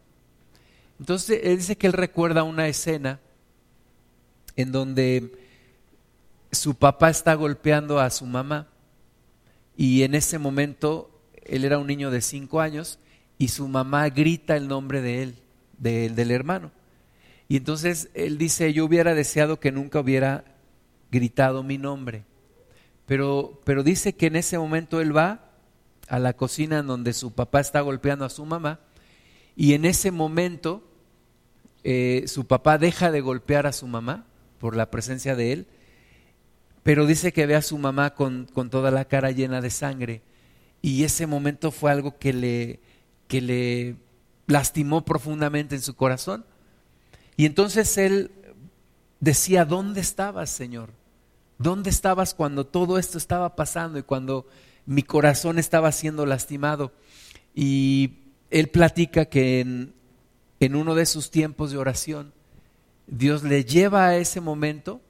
Entonces 1.01 1.41
él 1.45 1.57
dice 1.57 1.79
que 1.79 1.87
él 1.87 1.95
recuerda 1.95 2.43
una 2.43 2.69
escena 2.69 3.21
en 4.55 4.71
donde 4.71 5.33
su 6.53 6.75
papá 6.75 7.09
está 7.09 7.33
golpeando 7.33 7.99
a 7.99 8.11
su 8.11 8.27
mamá 8.27 8.69
y 9.79 10.03
en 10.03 10.15
ese 10.15 10.39
momento 10.39 11.11
él 11.43 11.65
era 11.65 11.79
un 11.79 11.87
niño 11.87 12.11
de 12.11 12.21
cinco 12.21 12.61
años 12.61 12.99
y 13.39 13.49
su 13.49 13.67
mamá 13.67 14.11
grita 14.11 14.57
el 14.57 14.69
nombre 14.69 15.01
de 15.01 15.23
él, 15.23 15.37
del 15.79 16.31
hermano. 16.31 16.71
Y 17.49 17.57
entonces 17.57 18.11
él 18.13 18.37
dice, 18.37 18.75
yo 18.75 18.85
hubiera 18.85 19.15
deseado 19.15 19.59
que 19.59 19.73
nunca 19.73 20.01
hubiera 20.01 20.45
gritado 21.19 21.63
mi 21.63 21.79
nombre. 21.79 22.25
Pero, 23.07 23.61
pero 23.65 23.83
dice 23.83 24.15
que 24.15 24.27
en 24.27 24.37
ese 24.37 24.59
momento 24.59 25.01
él 25.01 25.17
va 25.17 25.51
a 26.09 26.19
la 26.19 26.35
cocina 26.35 26.79
en 26.79 26.87
donde 26.87 27.13
su 27.13 27.33
papá 27.33 27.61
está 27.61 27.81
golpeando 27.81 28.25
a 28.25 28.31
su 28.31 28.45
mamá 28.45 28.81
y 29.57 29.75
en 29.75 29.85
ese 29.85 30.11
momento 30.11 30.83
eh, 31.85 32.25
su 32.27 32.47
papá 32.47 32.79
deja 32.79 33.11
de 33.11 33.21
golpear 33.21 33.67
a 33.67 33.73
su 33.73 33.87
mamá 33.87 34.27
por 34.59 34.77
la 34.77 34.91
presencia 34.91 35.35
de 35.35 35.53
él 35.53 35.67
pero 36.87 37.05
dice 37.05 37.33
que 37.33 37.47
ve 37.47 37.57
a 37.57 37.63
su 37.63 37.79
mamá 37.79 38.15
con, 38.15 38.47
con 38.53 38.71
toda 38.71 38.93
la 38.93 39.07
cara 39.07 39.33
llena 39.33 39.61
de 39.61 39.71
sangre 39.71 40.23
y 40.83 41.03
ese 41.03 41.27
momento 41.27 41.73
fue 41.73 41.91
algo 41.91 42.17
que 42.17 42.33
le, 42.33 42.79
que 43.27 43.41
le 43.41 43.97
lastimó 44.47 45.05
profundamente 45.05 45.75
en 45.75 45.83
su 45.83 45.97
corazón. 45.97 46.47
Y 47.37 47.45
entonces 47.45 47.99
él 47.99 48.31
decía, 49.19 49.65
¿dónde 49.65 50.01
estabas, 50.01 50.49
Señor? 50.51 50.91
¿Dónde 51.59 51.91
estabas 51.91 52.35
cuando 52.35 52.67
todo 52.67 52.99
esto 52.99 53.19
estaba 53.19 53.57
pasando 53.57 53.99
y 53.99 54.03
cuando 54.03 54.47
mi 54.85 55.03
corazón 55.03 55.59
estaba 55.59 55.91
siendo 55.93 56.27
lastimado? 56.27 56.93
Y 57.55 58.19
él 58.51 58.69
platica 58.69 59.27
que 59.27 59.61
en, 59.61 60.75
uno 60.75 60.95
de 60.95 61.07
sus 61.07 61.31
tiempos 61.31 61.71
de 61.71 61.79
oración, 61.79 62.33
Dios 63.07 63.43
le 63.43 63.65
lleva 63.65 64.07
a 64.07 64.17
ese 64.17 64.41
momento 64.41 65.01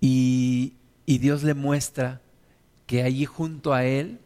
y 0.00 0.74
Dios 1.06 1.42
le 1.42 1.54
muestra 1.54 2.22
que 2.86 3.02
allí 3.02 3.24
junto 3.26 3.72
a 3.72 3.84
él, 3.84 4.20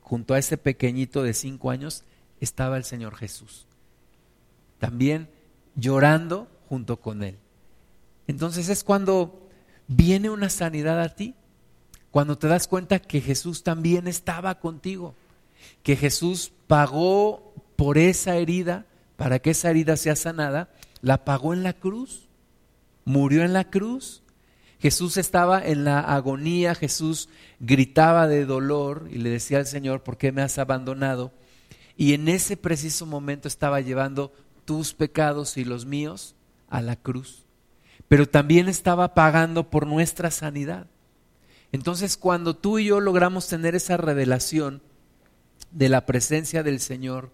junto 0.00 0.34
a 0.34 0.38
ese 0.38 0.56
pequeñito 0.56 1.22
de 1.22 1.34
cinco 1.34 1.70
años, 1.70 2.04
estaba 2.40 2.76
el 2.76 2.84
Señor 2.84 3.16
Jesús. 3.16 3.66
También 4.78 5.28
llorando 5.74 6.48
junto 6.68 7.00
con 7.00 7.22
él. 7.22 7.36
Entonces 8.26 8.68
es 8.68 8.84
cuando 8.84 9.47
viene 9.88 10.30
una 10.30 10.50
sanidad 10.50 11.00
a 11.00 11.14
ti, 11.14 11.34
cuando 12.10 12.38
te 12.38 12.46
das 12.46 12.68
cuenta 12.68 13.00
que 13.00 13.20
Jesús 13.20 13.62
también 13.62 14.06
estaba 14.06 14.60
contigo, 14.60 15.14
que 15.82 15.96
Jesús 15.96 16.52
pagó 16.66 17.54
por 17.76 17.98
esa 17.98 18.36
herida, 18.36 18.86
para 19.16 19.40
que 19.40 19.50
esa 19.50 19.70
herida 19.70 19.96
sea 19.96 20.14
sanada, 20.14 20.70
la 21.00 21.24
pagó 21.24 21.52
en 21.52 21.62
la 21.62 21.72
cruz, 21.72 22.28
murió 23.04 23.42
en 23.42 23.52
la 23.52 23.68
cruz. 23.68 24.22
Jesús 24.78 25.16
estaba 25.16 25.64
en 25.64 25.84
la 25.84 26.00
agonía, 26.00 26.74
Jesús 26.74 27.28
gritaba 27.58 28.28
de 28.28 28.44
dolor 28.44 29.08
y 29.10 29.18
le 29.18 29.30
decía 29.30 29.58
al 29.58 29.66
Señor, 29.66 30.04
¿por 30.04 30.18
qué 30.18 30.30
me 30.30 30.42
has 30.42 30.58
abandonado? 30.58 31.32
Y 31.96 32.14
en 32.14 32.28
ese 32.28 32.56
preciso 32.56 33.06
momento 33.06 33.48
estaba 33.48 33.80
llevando 33.80 34.32
tus 34.64 34.94
pecados 34.94 35.56
y 35.56 35.64
los 35.64 35.84
míos 35.84 36.36
a 36.68 36.80
la 36.80 36.94
cruz. 36.94 37.47
Pero 38.08 38.28
también 38.28 38.68
estaba 38.68 39.14
pagando 39.14 39.70
por 39.70 39.86
nuestra 39.86 40.30
sanidad. 40.30 40.86
Entonces 41.72 42.16
cuando 42.16 42.56
tú 42.56 42.78
y 42.78 42.86
yo 42.86 43.00
logramos 43.00 43.46
tener 43.48 43.74
esa 43.74 43.96
revelación 43.96 44.82
de 45.70 45.88
la 45.88 46.06
presencia 46.06 46.62
del 46.62 46.80
Señor, 46.80 47.30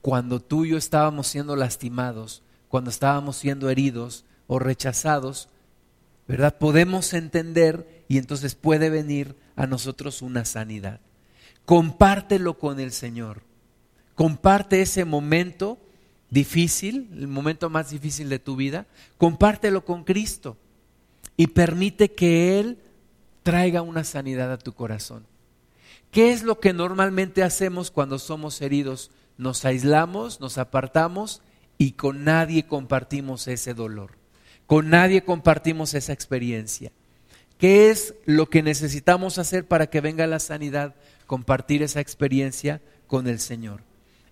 cuando 0.00 0.40
tú 0.40 0.64
y 0.64 0.70
yo 0.70 0.76
estábamos 0.76 1.26
siendo 1.26 1.56
lastimados, 1.56 2.42
cuando 2.68 2.90
estábamos 2.90 3.36
siendo 3.36 3.68
heridos 3.68 4.24
o 4.46 4.60
rechazados, 4.60 5.48
¿verdad? 6.28 6.56
Podemos 6.58 7.12
entender 7.12 8.04
y 8.08 8.18
entonces 8.18 8.54
puede 8.54 8.90
venir 8.90 9.36
a 9.56 9.66
nosotros 9.66 10.22
una 10.22 10.44
sanidad. 10.44 11.00
Compártelo 11.64 12.58
con 12.58 12.78
el 12.78 12.92
Señor. 12.92 13.42
Comparte 14.14 14.80
ese 14.80 15.04
momento 15.04 15.78
difícil, 16.30 17.08
el 17.12 17.28
momento 17.28 17.70
más 17.70 17.90
difícil 17.90 18.28
de 18.28 18.38
tu 18.38 18.56
vida, 18.56 18.86
compártelo 19.18 19.84
con 19.84 20.04
Cristo 20.04 20.56
y 21.36 21.48
permite 21.48 22.12
que 22.12 22.58
Él 22.58 22.78
traiga 23.42 23.82
una 23.82 24.04
sanidad 24.04 24.52
a 24.52 24.58
tu 24.58 24.72
corazón. 24.72 25.26
¿Qué 26.10 26.32
es 26.32 26.42
lo 26.42 26.60
que 26.60 26.72
normalmente 26.72 27.42
hacemos 27.42 27.90
cuando 27.90 28.18
somos 28.18 28.60
heridos? 28.60 29.10
Nos 29.38 29.64
aislamos, 29.64 30.40
nos 30.40 30.58
apartamos 30.58 31.42
y 31.78 31.92
con 31.92 32.24
nadie 32.24 32.66
compartimos 32.66 33.46
ese 33.48 33.74
dolor. 33.74 34.12
Con 34.66 34.90
nadie 34.90 35.22
compartimos 35.22 35.94
esa 35.94 36.12
experiencia. 36.12 36.90
¿Qué 37.58 37.90
es 37.90 38.14
lo 38.24 38.48
que 38.48 38.62
necesitamos 38.62 39.38
hacer 39.38 39.66
para 39.66 39.88
que 39.88 40.00
venga 40.00 40.26
la 40.26 40.40
sanidad? 40.40 40.94
Compartir 41.26 41.82
esa 41.82 42.00
experiencia 42.00 42.82
con 43.06 43.28
el 43.28 43.38
Señor 43.38 43.85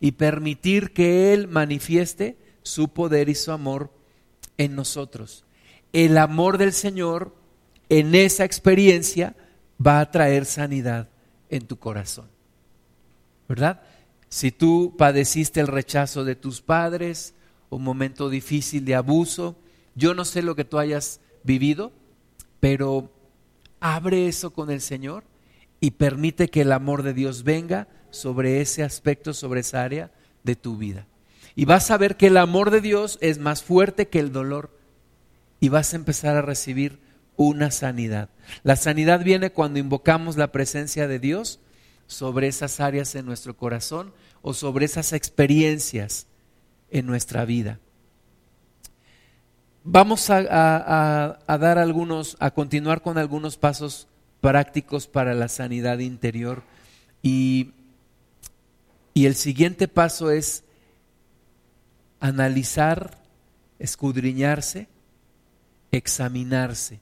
y 0.04 0.12
permitir 0.12 0.92
que 0.92 1.32
Él 1.32 1.48
manifieste 1.48 2.36
su 2.62 2.88
poder 2.88 3.30
y 3.30 3.34
su 3.34 3.52
amor 3.52 3.90
en 4.58 4.76
nosotros. 4.76 5.46
El 5.94 6.18
amor 6.18 6.58
del 6.58 6.74
Señor 6.74 7.34
en 7.88 8.14
esa 8.14 8.44
experiencia 8.44 9.34
va 9.84 10.00
a 10.00 10.10
traer 10.10 10.44
sanidad 10.44 11.08
en 11.48 11.66
tu 11.66 11.78
corazón. 11.78 12.26
¿Verdad? 13.48 13.80
Si 14.28 14.52
tú 14.52 14.94
padeciste 14.98 15.60
el 15.60 15.68
rechazo 15.68 16.22
de 16.22 16.36
tus 16.36 16.60
padres, 16.60 17.32
un 17.70 17.82
momento 17.82 18.28
difícil 18.28 18.84
de 18.84 18.96
abuso, 18.96 19.56
yo 19.94 20.12
no 20.12 20.26
sé 20.26 20.42
lo 20.42 20.54
que 20.54 20.66
tú 20.66 20.78
hayas 20.78 21.20
vivido, 21.44 21.92
pero 22.60 23.10
abre 23.80 24.28
eso 24.28 24.52
con 24.52 24.70
el 24.70 24.82
Señor 24.82 25.24
y 25.80 25.92
permite 25.92 26.50
que 26.50 26.60
el 26.60 26.72
amor 26.72 27.04
de 27.04 27.14
Dios 27.14 27.42
venga 27.42 27.88
sobre 28.14 28.60
ese 28.60 28.82
aspecto, 28.82 29.34
sobre 29.34 29.60
esa 29.60 29.82
área 29.82 30.10
de 30.42 30.56
tu 30.56 30.76
vida. 30.76 31.06
Y 31.56 31.66
vas 31.66 31.90
a 31.90 31.98
ver 31.98 32.16
que 32.16 32.28
el 32.28 32.36
amor 32.36 32.70
de 32.70 32.80
Dios 32.80 33.18
es 33.20 33.38
más 33.38 33.62
fuerte 33.62 34.08
que 34.08 34.18
el 34.18 34.32
dolor 34.32 34.70
y 35.60 35.68
vas 35.68 35.92
a 35.92 35.96
empezar 35.96 36.36
a 36.36 36.42
recibir 36.42 36.98
una 37.36 37.70
sanidad. 37.70 38.28
La 38.62 38.76
sanidad 38.76 39.22
viene 39.24 39.50
cuando 39.50 39.78
invocamos 39.78 40.36
la 40.36 40.52
presencia 40.52 41.08
de 41.08 41.18
Dios 41.18 41.60
sobre 42.06 42.48
esas 42.48 42.80
áreas 42.80 43.14
en 43.14 43.26
nuestro 43.26 43.56
corazón 43.56 44.12
o 44.42 44.54
sobre 44.54 44.84
esas 44.84 45.12
experiencias 45.12 46.26
en 46.90 47.06
nuestra 47.06 47.44
vida. 47.44 47.78
Vamos 49.84 50.30
a, 50.30 51.38
dar 51.46 51.78
algunos, 51.78 52.36
a 52.40 52.50
continuar 52.52 53.02
con 53.02 53.18
algunos 53.18 53.56
pasos 53.56 54.08
prácticos 54.40 55.06
para 55.06 55.34
la 55.34 55.48
sanidad 55.48 55.98
interior 55.98 56.62
y, 57.22 57.72
y 59.14 59.26
el 59.26 59.36
siguiente 59.36 59.88
paso 59.88 60.30
es 60.30 60.64
analizar, 62.20 63.22
escudriñarse, 63.78 64.88
examinarse 65.92 67.00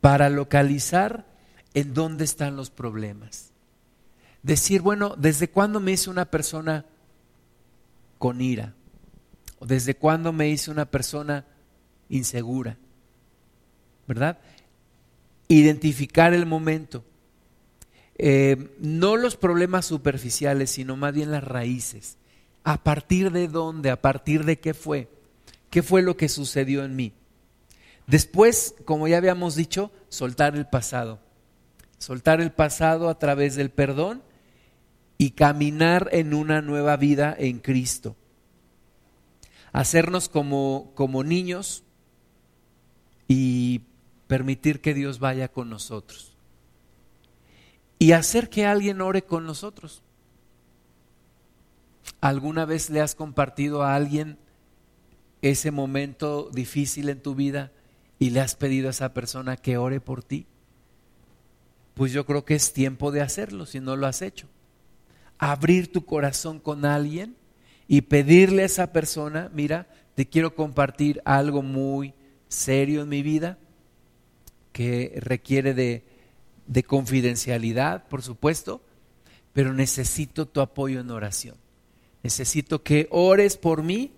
para 0.00 0.28
localizar 0.28 1.26
en 1.72 1.94
dónde 1.94 2.24
están 2.24 2.56
los 2.56 2.70
problemas 2.70 3.50
decir, 4.42 4.82
bueno, 4.82 5.14
¿desde 5.16 5.48
cuándo 5.48 5.80
me 5.80 5.92
hice 5.92 6.10
una 6.10 6.24
persona 6.24 6.84
con 8.18 8.40
ira? 8.40 8.74
¿O 9.58 9.66
desde 9.66 9.94
cuándo 9.94 10.32
me 10.32 10.48
hice 10.48 10.70
una 10.70 10.86
persona 10.86 11.44
insegura? 12.08 12.76
¿Verdad? 14.06 14.38
Identificar 15.48 16.32
el 16.32 16.46
momento. 16.46 17.04
Eh, 18.22 18.76
no 18.80 19.16
los 19.16 19.36
problemas 19.36 19.86
superficiales, 19.86 20.70
sino 20.70 20.94
más 20.94 21.14
bien 21.14 21.30
las 21.30 21.42
raíces. 21.42 22.18
¿A 22.64 22.84
partir 22.84 23.32
de 23.32 23.48
dónde? 23.48 23.88
¿A 23.90 24.02
partir 24.02 24.44
de 24.44 24.60
qué 24.60 24.74
fue? 24.74 25.08
¿Qué 25.70 25.82
fue 25.82 26.02
lo 26.02 26.18
que 26.18 26.28
sucedió 26.28 26.84
en 26.84 26.96
mí? 26.96 27.14
Después, 28.06 28.74
como 28.84 29.08
ya 29.08 29.16
habíamos 29.16 29.54
dicho, 29.54 29.90
soltar 30.10 30.54
el 30.54 30.66
pasado. 30.66 31.18
Soltar 31.96 32.42
el 32.42 32.52
pasado 32.52 33.08
a 33.08 33.18
través 33.18 33.56
del 33.56 33.70
perdón 33.70 34.22
y 35.16 35.30
caminar 35.30 36.10
en 36.12 36.34
una 36.34 36.60
nueva 36.60 36.98
vida 36.98 37.34
en 37.38 37.58
Cristo. 37.58 38.16
Hacernos 39.72 40.28
como, 40.28 40.92
como 40.94 41.24
niños 41.24 41.84
y 43.28 43.80
permitir 44.26 44.82
que 44.82 44.92
Dios 44.92 45.20
vaya 45.20 45.48
con 45.48 45.70
nosotros. 45.70 46.29
Y 48.00 48.10
hacer 48.10 48.50
que 48.50 48.66
alguien 48.66 49.00
ore 49.00 49.22
con 49.22 49.46
nosotros. 49.46 50.02
¿Alguna 52.20 52.64
vez 52.64 52.90
le 52.90 53.00
has 53.00 53.14
compartido 53.14 53.84
a 53.84 53.94
alguien 53.94 54.38
ese 55.40 55.70
momento 55.70 56.50
difícil 56.52 57.08
en 57.10 57.22
tu 57.22 57.36
vida 57.36 57.70
y 58.18 58.30
le 58.30 58.40
has 58.40 58.56
pedido 58.56 58.88
a 58.88 58.90
esa 58.90 59.14
persona 59.14 59.56
que 59.56 59.76
ore 59.76 60.00
por 60.00 60.24
ti? 60.24 60.46
Pues 61.94 62.10
yo 62.10 62.26
creo 62.26 62.44
que 62.44 62.56
es 62.56 62.72
tiempo 62.72 63.12
de 63.12 63.20
hacerlo 63.20 63.66
si 63.66 63.78
no 63.78 63.94
lo 63.94 64.08
has 64.08 64.20
hecho 64.20 64.48
abrir 65.40 65.90
tu 65.90 66.04
corazón 66.04 66.60
con 66.60 66.84
alguien 66.84 67.34
y 67.88 68.02
pedirle 68.02 68.62
a 68.62 68.66
esa 68.66 68.92
persona, 68.92 69.50
mira, 69.54 69.88
te 70.14 70.26
quiero 70.26 70.54
compartir 70.54 71.22
algo 71.24 71.62
muy 71.62 72.12
serio 72.46 73.02
en 73.02 73.08
mi 73.08 73.22
vida 73.22 73.58
que 74.72 75.14
requiere 75.16 75.72
de, 75.72 76.04
de 76.70 76.84
confidencialidad, 76.84 78.06
por 78.06 78.22
supuesto, 78.22 78.80
pero 79.52 79.74
necesito 79.74 80.46
tu 80.46 80.60
apoyo 80.60 81.00
en 81.00 81.10
oración. 81.10 81.56
Necesito 82.22 82.82
que 82.84 83.08
ores 83.10 83.56
por 83.56 83.82
mí 83.82 84.12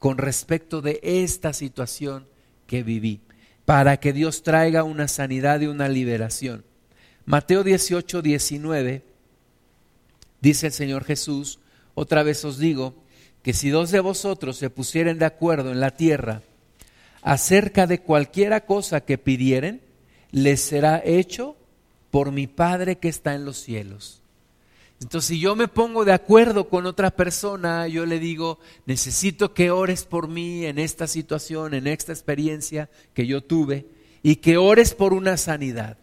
con 0.00 0.18
respecto 0.18 0.82
de 0.82 0.98
esta 1.02 1.52
situación 1.52 2.26
que 2.66 2.82
viví, 2.82 3.20
para 3.64 3.98
que 3.98 4.12
Dios 4.12 4.42
traiga 4.42 4.82
una 4.82 5.06
sanidad 5.06 5.60
y 5.60 5.66
una 5.66 5.88
liberación. 5.88 6.64
Mateo 7.24 7.62
18, 7.62 8.20
19 8.20 9.16
Dice 10.40 10.66
el 10.66 10.72
Señor 10.72 11.04
Jesús, 11.04 11.58
otra 11.94 12.22
vez 12.22 12.44
os 12.44 12.58
digo, 12.58 12.94
que 13.42 13.52
si 13.52 13.70
dos 13.70 13.90
de 13.90 14.00
vosotros 14.00 14.56
se 14.56 14.70
pusieren 14.70 15.18
de 15.18 15.24
acuerdo 15.24 15.72
en 15.72 15.80
la 15.80 15.92
tierra 15.92 16.42
acerca 17.22 17.86
de 17.86 18.00
cualquiera 18.00 18.66
cosa 18.66 19.00
que 19.00 19.18
pidieren, 19.18 19.80
les 20.30 20.60
será 20.60 21.00
hecho 21.04 21.56
por 22.16 22.32
mi 22.32 22.46
Padre 22.46 22.96
que 22.96 23.10
está 23.10 23.34
en 23.34 23.44
los 23.44 23.58
cielos. 23.58 24.22
Entonces, 25.02 25.28
si 25.28 25.38
yo 25.38 25.54
me 25.54 25.68
pongo 25.68 26.06
de 26.06 26.14
acuerdo 26.14 26.70
con 26.70 26.86
otra 26.86 27.10
persona, 27.10 27.88
yo 27.88 28.06
le 28.06 28.18
digo, 28.18 28.58
necesito 28.86 29.52
que 29.52 29.70
ores 29.70 30.04
por 30.04 30.26
mí 30.26 30.64
en 30.64 30.78
esta 30.78 31.08
situación, 31.08 31.74
en 31.74 31.86
esta 31.86 32.12
experiencia 32.12 32.88
que 33.12 33.26
yo 33.26 33.44
tuve, 33.44 33.84
y 34.22 34.36
que 34.36 34.56
ores 34.56 34.94
por 34.94 35.12
una 35.12 35.36
sanidad. 35.36 35.98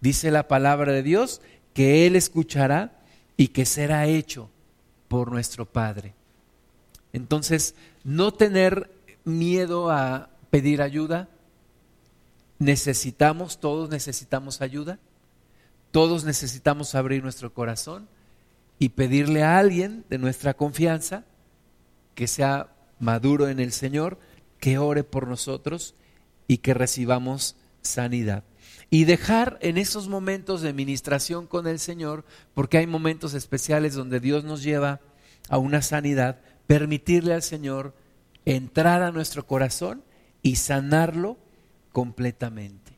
Dice 0.00 0.30
la 0.30 0.48
palabra 0.48 0.92
de 0.92 1.02
Dios 1.02 1.42
que 1.74 2.06
Él 2.06 2.16
escuchará 2.16 2.98
y 3.36 3.48
que 3.48 3.66
será 3.66 4.06
hecho 4.06 4.48
por 5.08 5.30
nuestro 5.30 5.66
Padre. 5.66 6.14
Entonces, 7.12 7.74
no 8.02 8.32
tener 8.32 8.90
miedo 9.24 9.90
a 9.90 10.30
pedir 10.48 10.80
ayuda, 10.80 11.28
necesitamos, 12.58 13.60
todos 13.60 13.90
necesitamos 13.90 14.62
ayuda, 14.62 14.98
todos 15.90 16.24
necesitamos 16.24 16.94
abrir 16.94 17.22
nuestro 17.22 17.52
corazón 17.52 18.08
y 18.78 18.90
pedirle 18.90 19.42
a 19.42 19.58
alguien 19.58 20.04
de 20.08 20.18
nuestra 20.18 20.54
confianza 20.54 21.24
que 22.14 22.26
sea 22.26 22.72
maduro 22.98 23.48
en 23.48 23.60
el 23.60 23.72
Señor, 23.72 24.18
que 24.58 24.78
ore 24.78 25.04
por 25.04 25.26
nosotros 25.26 25.94
y 26.46 26.58
que 26.58 26.74
recibamos 26.74 27.56
sanidad. 27.82 28.44
Y 28.88 29.04
dejar 29.04 29.58
en 29.62 29.78
esos 29.78 30.08
momentos 30.08 30.62
de 30.62 30.72
ministración 30.72 31.46
con 31.46 31.66
el 31.66 31.78
Señor, 31.78 32.24
porque 32.54 32.78
hay 32.78 32.86
momentos 32.86 33.34
especiales 33.34 33.94
donde 33.94 34.20
Dios 34.20 34.44
nos 34.44 34.62
lleva 34.62 35.00
a 35.48 35.58
una 35.58 35.82
sanidad, 35.82 36.40
permitirle 36.66 37.34
al 37.34 37.42
Señor 37.42 37.94
entrar 38.44 39.02
a 39.02 39.12
nuestro 39.12 39.46
corazón 39.46 40.02
y 40.42 40.56
sanarlo 40.56 41.36
completamente 41.92 42.89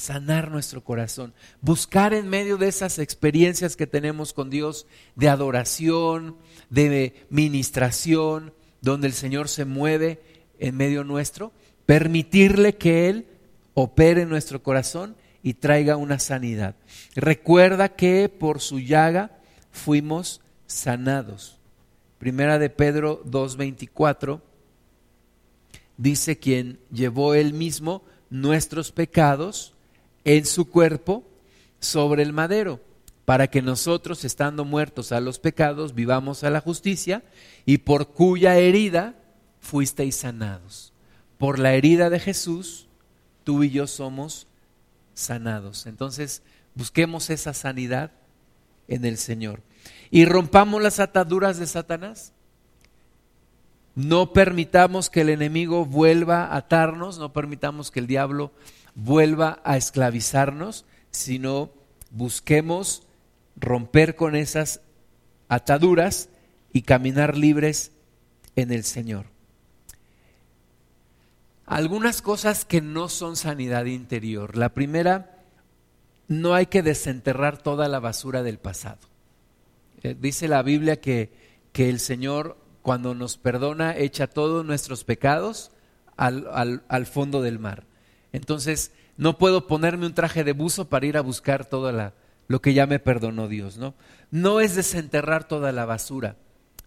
sanar 0.00 0.50
nuestro 0.50 0.82
corazón, 0.82 1.34
buscar 1.60 2.14
en 2.14 2.26
medio 2.26 2.56
de 2.56 2.68
esas 2.68 2.98
experiencias 2.98 3.76
que 3.76 3.86
tenemos 3.86 4.32
con 4.32 4.48
Dios 4.48 4.86
de 5.14 5.28
adoración, 5.28 6.36
de 6.70 7.26
ministración, 7.28 8.54
donde 8.80 9.08
el 9.08 9.12
Señor 9.12 9.50
se 9.50 9.66
mueve 9.66 10.22
en 10.58 10.74
medio 10.74 11.04
nuestro, 11.04 11.52
permitirle 11.84 12.76
que 12.76 13.10
Él 13.10 13.26
opere 13.74 14.22
en 14.22 14.30
nuestro 14.30 14.62
corazón 14.62 15.16
y 15.42 15.54
traiga 15.54 15.96
una 15.96 16.18
sanidad. 16.18 16.76
Recuerda 17.14 17.90
que 17.90 18.30
por 18.30 18.60
su 18.60 18.80
llaga 18.80 19.38
fuimos 19.70 20.40
sanados. 20.66 21.58
Primera 22.18 22.58
de 22.58 22.70
Pedro 22.70 23.22
2.24 23.24 24.40
dice 25.98 26.38
quien 26.38 26.78
llevó 26.90 27.34
él 27.34 27.52
mismo 27.52 28.02
nuestros 28.30 28.92
pecados 28.92 29.74
en 30.24 30.44
su 30.44 30.68
cuerpo 30.68 31.24
sobre 31.78 32.22
el 32.22 32.32
madero, 32.32 32.80
para 33.24 33.48
que 33.48 33.62
nosotros, 33.62 34.24
estando 34.24 34.64
muertos 34.64 35.12
a 35.12 35.20
los 35.20 35.38
pecados, 35.38 35.94
vivamos 35.94 36.44
a 36.44 36.50
la 36.50 36.60
justicia, 36.60 37.22
y 37.64 37.78
por 37.78 38.08
cuya 38.08 38.58
herida 38.58 39.14
fuisteis 39.60 40.16
sanados. 40.16 40.92
Por 41.38 41.58
la 41.58 41.74
herida 41.74 42.10
de 42.10 42.20
Jesús, 42.20 42.88
tú 43.44 43.62
y 43.62 43.70
yo 43.70 43.86
somos 43.86 44.46
sanados. 45.14 45.86
Entonces, 45.86 46.42
busquemos 46.74 47.30
esa 47.30 47.54
sanidad 47.54 48.10
en 48.88 49.04
el 49.04 49.16
Señor. 49.16 49.62
Y 50.10 50.24
rompamos 50.24 50.82
las 50.82 51.00
ataduras 51.00 51.58
de 51.58 51.66
Satanás. 51.66 52.32
No 53.94 54.32
permitamos 54.32 55.10
que 55.10 55.22
el 55.22 55.30
enemigo 55.30 55.84
vuelva 55.84 56.46
a 56.46 56.56
atarnos, 56.56 57.18
no 57.18 57.32
permitamos 57.32 57.90
que 57.90 58.00
el 58.00 58.06
diablo 58.06 58.52
vuelva 58.94 59.60
a 59.64 59.76
esclavizarnos, 59.76 60.84
sino 61.10 61.70
busquemos 62.10 63.02
romper 63.56 64.16
con 64.16 64.36
esas 64.36 64.80
ataduras 65.48 66.28
y 66.72 66.82
caminar 66.82 67.36
libres 67.36 67.92
en 68.56 68.72
el 68.72 68.84
Señor. 68.84 69.26
Algunas 71.66 72.20
cosas 72.20 72.64
que 72.64 72.80
no 72.80 73.08
son 73.08 73.36
sanidad 73.36 73.84
interior. 73.84 74.56
La 74.56 74.70
primera, 74.70 75.38
no 76.26 76.54
hay 76.54 76.66
que 76.66 76.82
desenterrar 76.82 77.58
toda 77.58 77.88
la 77.88 78.00
basura 78.00 78.42
del 78.42 78.58
pasado. 78.58 78.98
Eh, 80.02 80.16
dice 80.18 80.48
la 80.48 80.62
Biblia 80.62 81.00
que, 81.00 81.32
que, 81.72 81.90
el 81.90 82.00
Señor 82.00 82.56
cuando 82.82 83.14
nos 83.14 83.36
perdona 83.36 83.96
echa 83.96 84.26
todos 84.26 84.64
nuestros 84.64 85.04
pecados 85.04 85.70
al, 86.16 86.48
al, 86.52 86.82
al 86.88 87.06
fondo 87.06 87.42
del 87.42 87.58
mar. 87.58 87.84
Entonces, 88.32 88.92
no 89.16 89.38
puedo 89.38 89.66
ponerme 89.66 90.06
un 90.06 90.14
traje 90.14 90.44
de 90.44 90.52
buzo 90.52 90.88
para 90.88 91.06
ir 91.06 91.16
a 91.16 91.22
buscar 91.22 91.66
todo 91.66 91.92
la, 91.92 92.14
lo 92.48 92.60
que 92.62 92.74
ya 92.74 92.86
me 92.86 92.98
perdonó 92.98 93.48
Dios, 93.48 93.76
¿no? 93.76 93.94
No 94.30 94.60
es 94.60 94.74
desenterrar 94.74 95.46
toda 95.46 95.72
la 95.72 95.84
basura, 95.84 96.36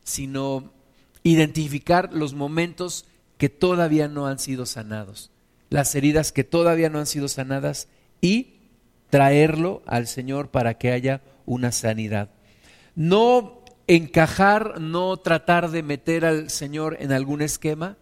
sino 0.03 0.73
identificar 1.23 2.11
los 2.13 2.33
momentos 2.33 3.05
que 3.37 3.49
todavía 3.49 4.07
no 4.07 4.27
han 4.27 4.39
sido 4.39 4.65
sanados, 4.65 5.31
las 5.69 5.95
heridas 5.95 6.31
que 6.31 6.43
todavía 6.43 6.89
no 6.89 6.99
han 6.99 7.07
sido 7.07 7.27
sanadas 7.27 7.87
y 8.19 8.55
traerlo 9.09 9.83
al 9.85 10.07
Señor 10.07 10.49
para 10.49 10.77
que 10.77 10.91
haya 10.91 11.21
una 11.45 11.71
sanidad. 11.71 12.29
No 12.95 13.63
encajar, 13.87 14.79
no 14.81 15.17
tratar 15.17 15.71
de 15.71 15.83
meter 15.83 16.25
al 16.25 16.49
Señor 16.49 16.97
en 16.99 17.11
algún 17.11 17.41
esquema, 17.41 17.97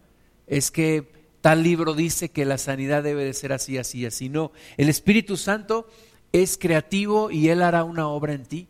es 0.47 0.71
que 0.71 1.20
tal 1.41 1.63
libro 1.63 1.93
dice 1.93 2.29
que 2.29 2.45
la 2.45 2.57
sanidad 2.57 3.03
debe 3.03 3.25
de 3.25 3.33
ser 3.33 3.51
así, 3.51 3.77
así, 3.77 4.05
así. 4.05 4.29
No, 4.29 4.51
el 4.77 4.89
Espíritu 4.89 5.37
Santo 5.37 5.87
es 6.31 6.57
creativo 6.57 7.31
y 7.31 7.49
Él 7.49 7.61
hará 7.61 7.83
una 7.83 8.07
obra 8.07 8.33
en 8.33 8.45
ti. 8.45 8.67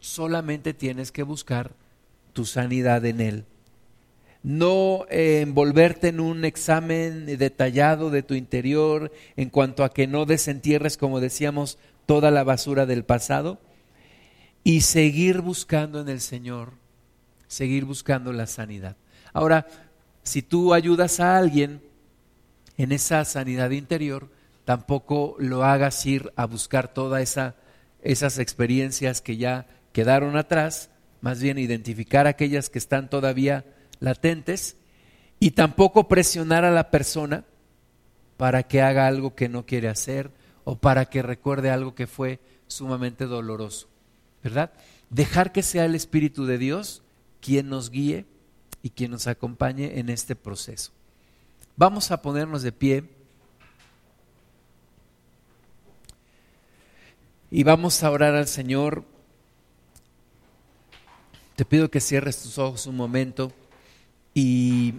Solamente 0.00 0.74
tienes 0.74 1.12
que 1.12 1.22
buscar 1.22 1.72
tu 2.32 2.44
sanidad 2.44 3.04
en 3.04 3.20
Él. 3.20 3.44
No 4.42 5.06
eh, 5.08 5.40
envolverte 5.40 6.08
en 6.08 6.20
un 6.20 6.44
examen 6.44 7.24
detallado 7.24 8.10
de 8.10 8.22
tu 8.22 8.34
interior 8.34 9.10
en 9.36 9.48
cuanto 9.48 9.84
a 9.84 9.92
que 9.92 10.06
no 10.06 10.26
desentierres, 10.26 10.98
como 10.98 11.20
decíamos, 11.20 11.78
toda 12.04 12.30
la 12.30 12.44
basura 12.44 12.84
del 12.84 13.04
pasado 13.04 13.58
y 14.62 14.82
seguir 14.82 15.40
buscando 15.40 16.00
en 16.00 16.08
el 16.08 16.20
Señor, 16.20 16.72
seguir 17.46 17.84
buscando 17.84 18.32
la 18.32 18.46
sanidad. 18.46 18.96
Ahora, 19.32 19.66
si 20.24 20.42
tú 20.42 20.74
ayudas 20.74 21.20
a 21.20 21.36
alguien 21.36 21.82
en 22.76 22.92
esa 22.92 23.24
sanidad 23.24 23.70
interior, 23.70 24.30
tampoco 24.64 25.36
lo 25.38 25.64
hagas 25.64 26.04
ir 26.06 26.32
a 26.34 26.46
buscar 26.46 26.92
todas 26.92 27.22
esa, 27.22 27.54
esas 28.02 28.38
experiencias 28.38 29.20
que 29.20 29.36
ya 29.36 29.66
quedaron 29.92 30.36
atrás, 30.36 30.90
más 31.20 31.40
bien 31.40 31.58
identificar 31.58 32.26
aquellas 32.26 32.70
que 32.70 32.78
están 32.78 33.08
todavía 33.08 33.64
latentes 34.00 34.76
y 35.38 35.52
tampoco 35.52 36.08
presionar 36.08 36.64
a 36.64 36.70
la 36.70 36.90
persona 36.90 37.44
para 38.36 38.64
que 38.64 38.82
haga 38.82 39.06
algo 39.06 39.34
que 39.34 39.48
no 39.48 39.66
quiere 39.66 39.88
hacer 39.88 40.30
o 40.64 40.76
para 40.76 41.04
que 41.06 41.22
recuerde 41.22 41.70
algo 41.70 41.94
que 41.94 42.06
fue 42.06 42.40
sumamente 42.66 43.26
doloroso, 43.26 43.88
¿verdad? 44.42 44.72
Dejar 45.10 45.52
que 45.52 45.62
sea 45.62 45.84
el 45.84 45.94
Espíritu 45.94 46.46
de 46.46 46.58
Dios 46.58 47.02
quien 47.40 47.68
nos 47.68 47.90
guíe 47.90 48.24
y 48.84 48.90
quien 48.90 49.12
nos 49.12 49.26
acompañe 49.26 49.98
en 49.98 50.10
este 50.10 50.36
proceso. 50.36 50.92
Vamos 51.74 52.10
a 52.10 52.20
ponernos 52.20 52.62
de 52.62 52.70
pie 52.70 53.04
y 57.50 57.64
vamos 57.64 58.02
a 58.02 58.10
orar 58.10 58.34
al 58.34 58.46
Señor. 58.46 59.02
Te 61.56 61.64
pido 61.64 61.90
que 61.90 62.02
cierres 62.02 62.42
tus 62.42 62.58
ojos 62.58 62.86
un 62.86 62.96
momento 62.96 63.54
y 64.34 64.96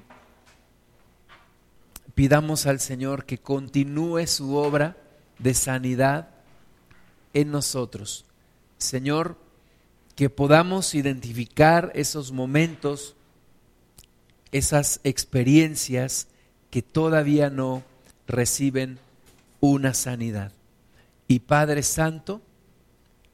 pidamos 2.15 2.65
al 2.65 2.79
Señor 2.79 3.25
que 3.25 3.37
continúe 3.37 4.25
su 4.25 4.55
obra 4.55 4.97
de 5.37 5.53
sanidad 5.53 6.29
en 7.35 7.51
nosotros. 7.51 8.25
Señor, 8.79 9.37
que 10.15 10.31
podamos 10.31 10.95
identificar 10.95 11.91
esos 11.93 12.31
momentos 12.31 13.15
esas 14.51 14.99
experiencias 15.03 16.27
que 16.69 16.81
todavía 16.81 17.49
no 17.49 17.83
reciben 18.27 18.99
una 19.59 19.93
sanidad. 19.93 20.51
Y 21.27 21.39
Padre 21.39 21.83
Santo, 21.83 22.41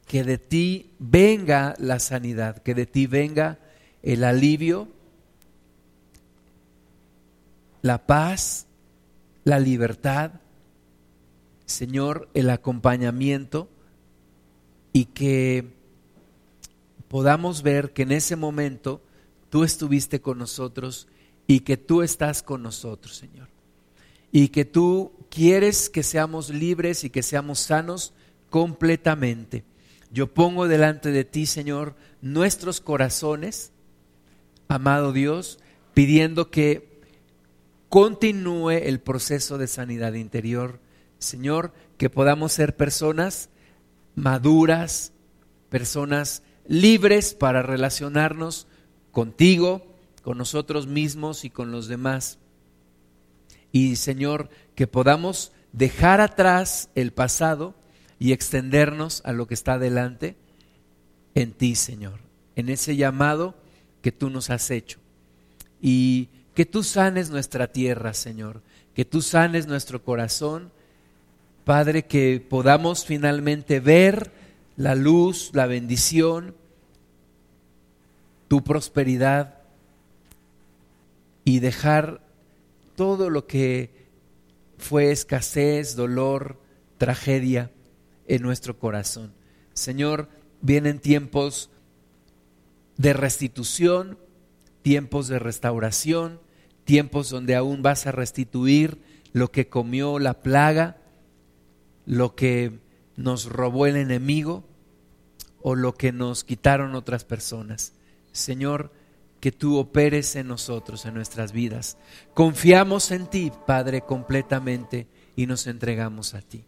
que 0.08 0.24
de 0.24 0.38
ti 0.38 0.92
venga 1.00 1.76
la 1.78 2.00
sanidad, 2.00 2.62
que 2.62 2.74
de 2.74 2.86
ti 2.86 3.08
venga 3.08 3.60
el 4.04 4.24
alivio, 4.24 4.88
la 7.82 8.06
paz, 8.06 8.68
la 9.44 9.60
libertad, 9.60 10.32
Señor, 11.66 12.30
el 12.34 12.50
acompañamiento 12.50 13.70
y 14.94 15.06
que 15.06 15.74
podamos 17.08 17.64
ver 17.64 17.92
que 17.94 18.04
en 18.04 18.12
ese 18.12 18.36
momento 18.36 19.02
tú 19.52 19.64
estuviste 19.66 20.22
con 20.22 20.40
nosotros 20.40 21.08
y 21.46 21.60
que 21.60 21.78
tú 21.78 22.02
estás 22.02 22.42
con 22.42 22.64
nosotros, 22.64 23.16
Señor. 23.16 23.50
y 24.34 24.48
que 24.48 24.64
tú 24.64 25.12
quieres 25.30 25.90
que 25.90 26.04
seamos 26.04 26.50
libres 26.50 27.04
y 27.04 27.10
que 27.10 27.22
seamos 27.22 27.60
sanos 27.60 28.14
completamente. 28.50 29.66
Yo 30.10 30.34
pongo 30.34 30.70
delante 30.70 31.12
de 31.12 31.26
ti, 31.26 31.46
Señor, 31.46 31.96
nuestros 32.22 32.80
corazones, 32.80 33.74
amado 34.70 35.12
Dios, 35.12 35.60
pidiendo 35.94 36.50
que 36.50 37.02
continúe 37.90 38.72
el 38.72 39.02
proceso 39.02 39.58
de 39.58 39.68
sanidad 39.68 40.14
interior. 40.14 40.80
Señor, 41.20 41.74
que 41.98 42.10
podamos 42.10 42.54
ser 42.54 42.78
personas 42.78 43.50
maduras, 44.16 45.12
personas 45.70 46.42
libres 46.68 47.34
para 47.34 47.62
relacionarnos 47.62 48.68
contigo, 49.12 49.86
con 50.24 50.38
nosotros 50.38 50.88
mismos 50.88 51.46
y 51.46 51.50
con 51.50 51.72
los 51.72 51.88
demás. 51.88 52.38
Y 53.72 53.96
Señor, 53.96 54.50
que 54.76 54.88
podamos 54.88 55.52
dejar 55.74 56.22
atrás 56.22 56.90
el 56.96 57.12
pasado 57.12 57.74
y 58.20 58.34
extendernos 58.34 59.22
a 59.26 59.32
lo 59.32 59.48
que 59.48 59.54
está 59.54 59.80
delante 59.80 60.36
en 61.34 61.54
ti, 61.54 61.76
Señor, 61.76 62.20
en 62.56 62.70
ese 62.70 62.96
llamado 62.96 63.56
que 64.02 64.12
tú 64.12 64.30
nos 64.30 64.50
has 64.50 64.70
hecho. 64.72 65.00
Y 65.82 66.30
que 66.54 66.66
tú 66.66 66.84
sanes 66.84 67.30
nuestra 67.30 67.72
tierra, 67.72 68.14
Señor, 68.14 68.62
que 68.94 69.06
tú 69.06 69.22
sanes 69.22 69.68
nuestro 69.68 70.04
corazón, 70.04 70.72
Padre, 71.64 72.06
que 72.06 72.46
podamos 72.48 73.06
finalmente 73.06 73.80
ver 73.80 74.32
la 74.76 74.96
luz, 74.96 75.52
la 75.54 75.66
bendición, 75.66 76.56
tu 78.52 78.66
prosperidad 78.66 79.60
y 81.46 81.62
dejar 81.62 82.22
todo 82.98 83.30
lo 83.30 83.48
que 83.48 84.10
fue 84.78 85.14
escasez, 85.14 85.96
dolor, 85.96 86.60
tragedia 86.98 87.72
en 88.28 88.42
nuestro 88.42 88.78
corazón. 88.78 89.32
Señor, 89.74 90.28
vienen 90.60 91.00
tiempos 91.00 91.70
de 92.98 93.14
restitución, 93.14 94.18
tiempos 94.82 95.30
de 95.30 95.40
restauración, 95.40 96.42
tiempos 96.84 97.30
donde 97.30 97.56
aún 97.56 97.82
vas 97.82 98.06
a 98.06 98.12
restituir 98.12 99.02
lo 99.32 99.50
que 99.50 99.70
comió 99.70 100.20
la 100.20 100.42
plaga, 100.42 100.98
lo 102.06 102.36
que 102.36 102.82
nos 103.16 103.46
robó 103.46 103.86
el 103.86 103.96
enemigo 103.96 104.66
o 105.62 105.76
lo 105.76 105.94
que 105.94 106.12
nos 106.12 106.44
quitaron 106.44 106.96
otras 106.96 107.24
personas. 107.24 107.94
Señor, 108.32 108.92
que 109.42 109.52
tú 109.52 109.78
operes 109.78 110.36
en 110.36 110.48
nosotros, 110.48 111.06
en 111.06 111.16
nuestras 111.16 111.52
vidas. 111.52 111.98
Confiamos 112.34 113.12
en 113.12 113.28
ti, 113.28 113.52
Padre, 113.66 114.02
completamente 114.02 115.08
y 115.36 115.48
nos 115.48 115.66
entregamos 115.68 116.36
a 116.36 116.42
ti. 116.42 116.64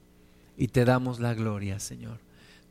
Y 0.57 0.70
te 0.70 0.84
damos 0.84 1.20
la 1.20 1.36
gloria, 1.36 1.80
Señor. 1.80 2.20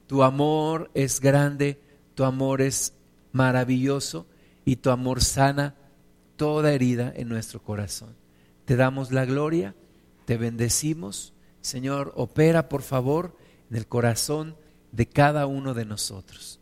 Tu 0.09 0.24
amor 0.24 0.90
es 0.95 1.20
grande, 1.20 1.80
tu 2.14 2.24
amor 2.24 2.61
es 2.61 2.95
maravilloso 3.30 4.26
y 4.64 4.76
tu 4.76 4.90
amor 4.90 5.22
sana 5.22 5.76
toda 6.36 6.72
herida 6.72 7.12
en 7.14 7.28
nuestro 7.28 7.62
corazón. 7.62 8.16
Te 8.64 8.74
damos 8.76 9.12
la 9.12 9.24
gloria, 9.24 9.74
te 10.24 10.36
bendecimos. 10.36 11.32
Señor, 11.61 12.12
opera 12.16 12.68
por 12.68 12.82
favor 12.82 13.36
en 13.70 13.76
el 13.76 13.86
corazón 13.86 14.57
de 14.90 15.07
cada 15.07 15.47
uno 15.47 15.74
de 15.74 15.84
nosotros. 15.84 16.59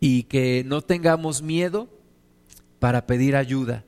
Y 0.00 0.24
que 0.24 0.62
no 0.64 0.82
tengamos 0.82 1.42
miedo 1.42 1.88
para 2.78 3.06
pedir 3.06 3.36
ayuda, 3.36 3.84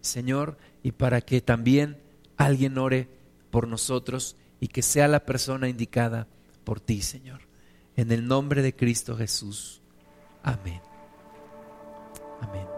Señor, 0.00 0.56
y 0.82 0.92
para 0.92 1.20
que 1.20 1.40
también 1.40 1.98
alguien 2.36 2.78
ore 2.78 3.08
por 3.50 3.66
nosotros 3.66 4.36
y 4.60 4.68
que 4.68 4.82
sea 4.82 5.08
la 5.08 5.24
persona 5.24 5.68
indicada 5.68 6.28
por 6.64 6.80
ti, 6.80 7.02
Señor. 7.02 7.40
En 7.96 8.12
el 8.12 8.26
nombre 8.26 8.62
de 8.62 8.74
Cristo 8.74 9.16
Jesús. 9.16 9.80
Amén. 10.42 10.80
Amén. 12.40 12.77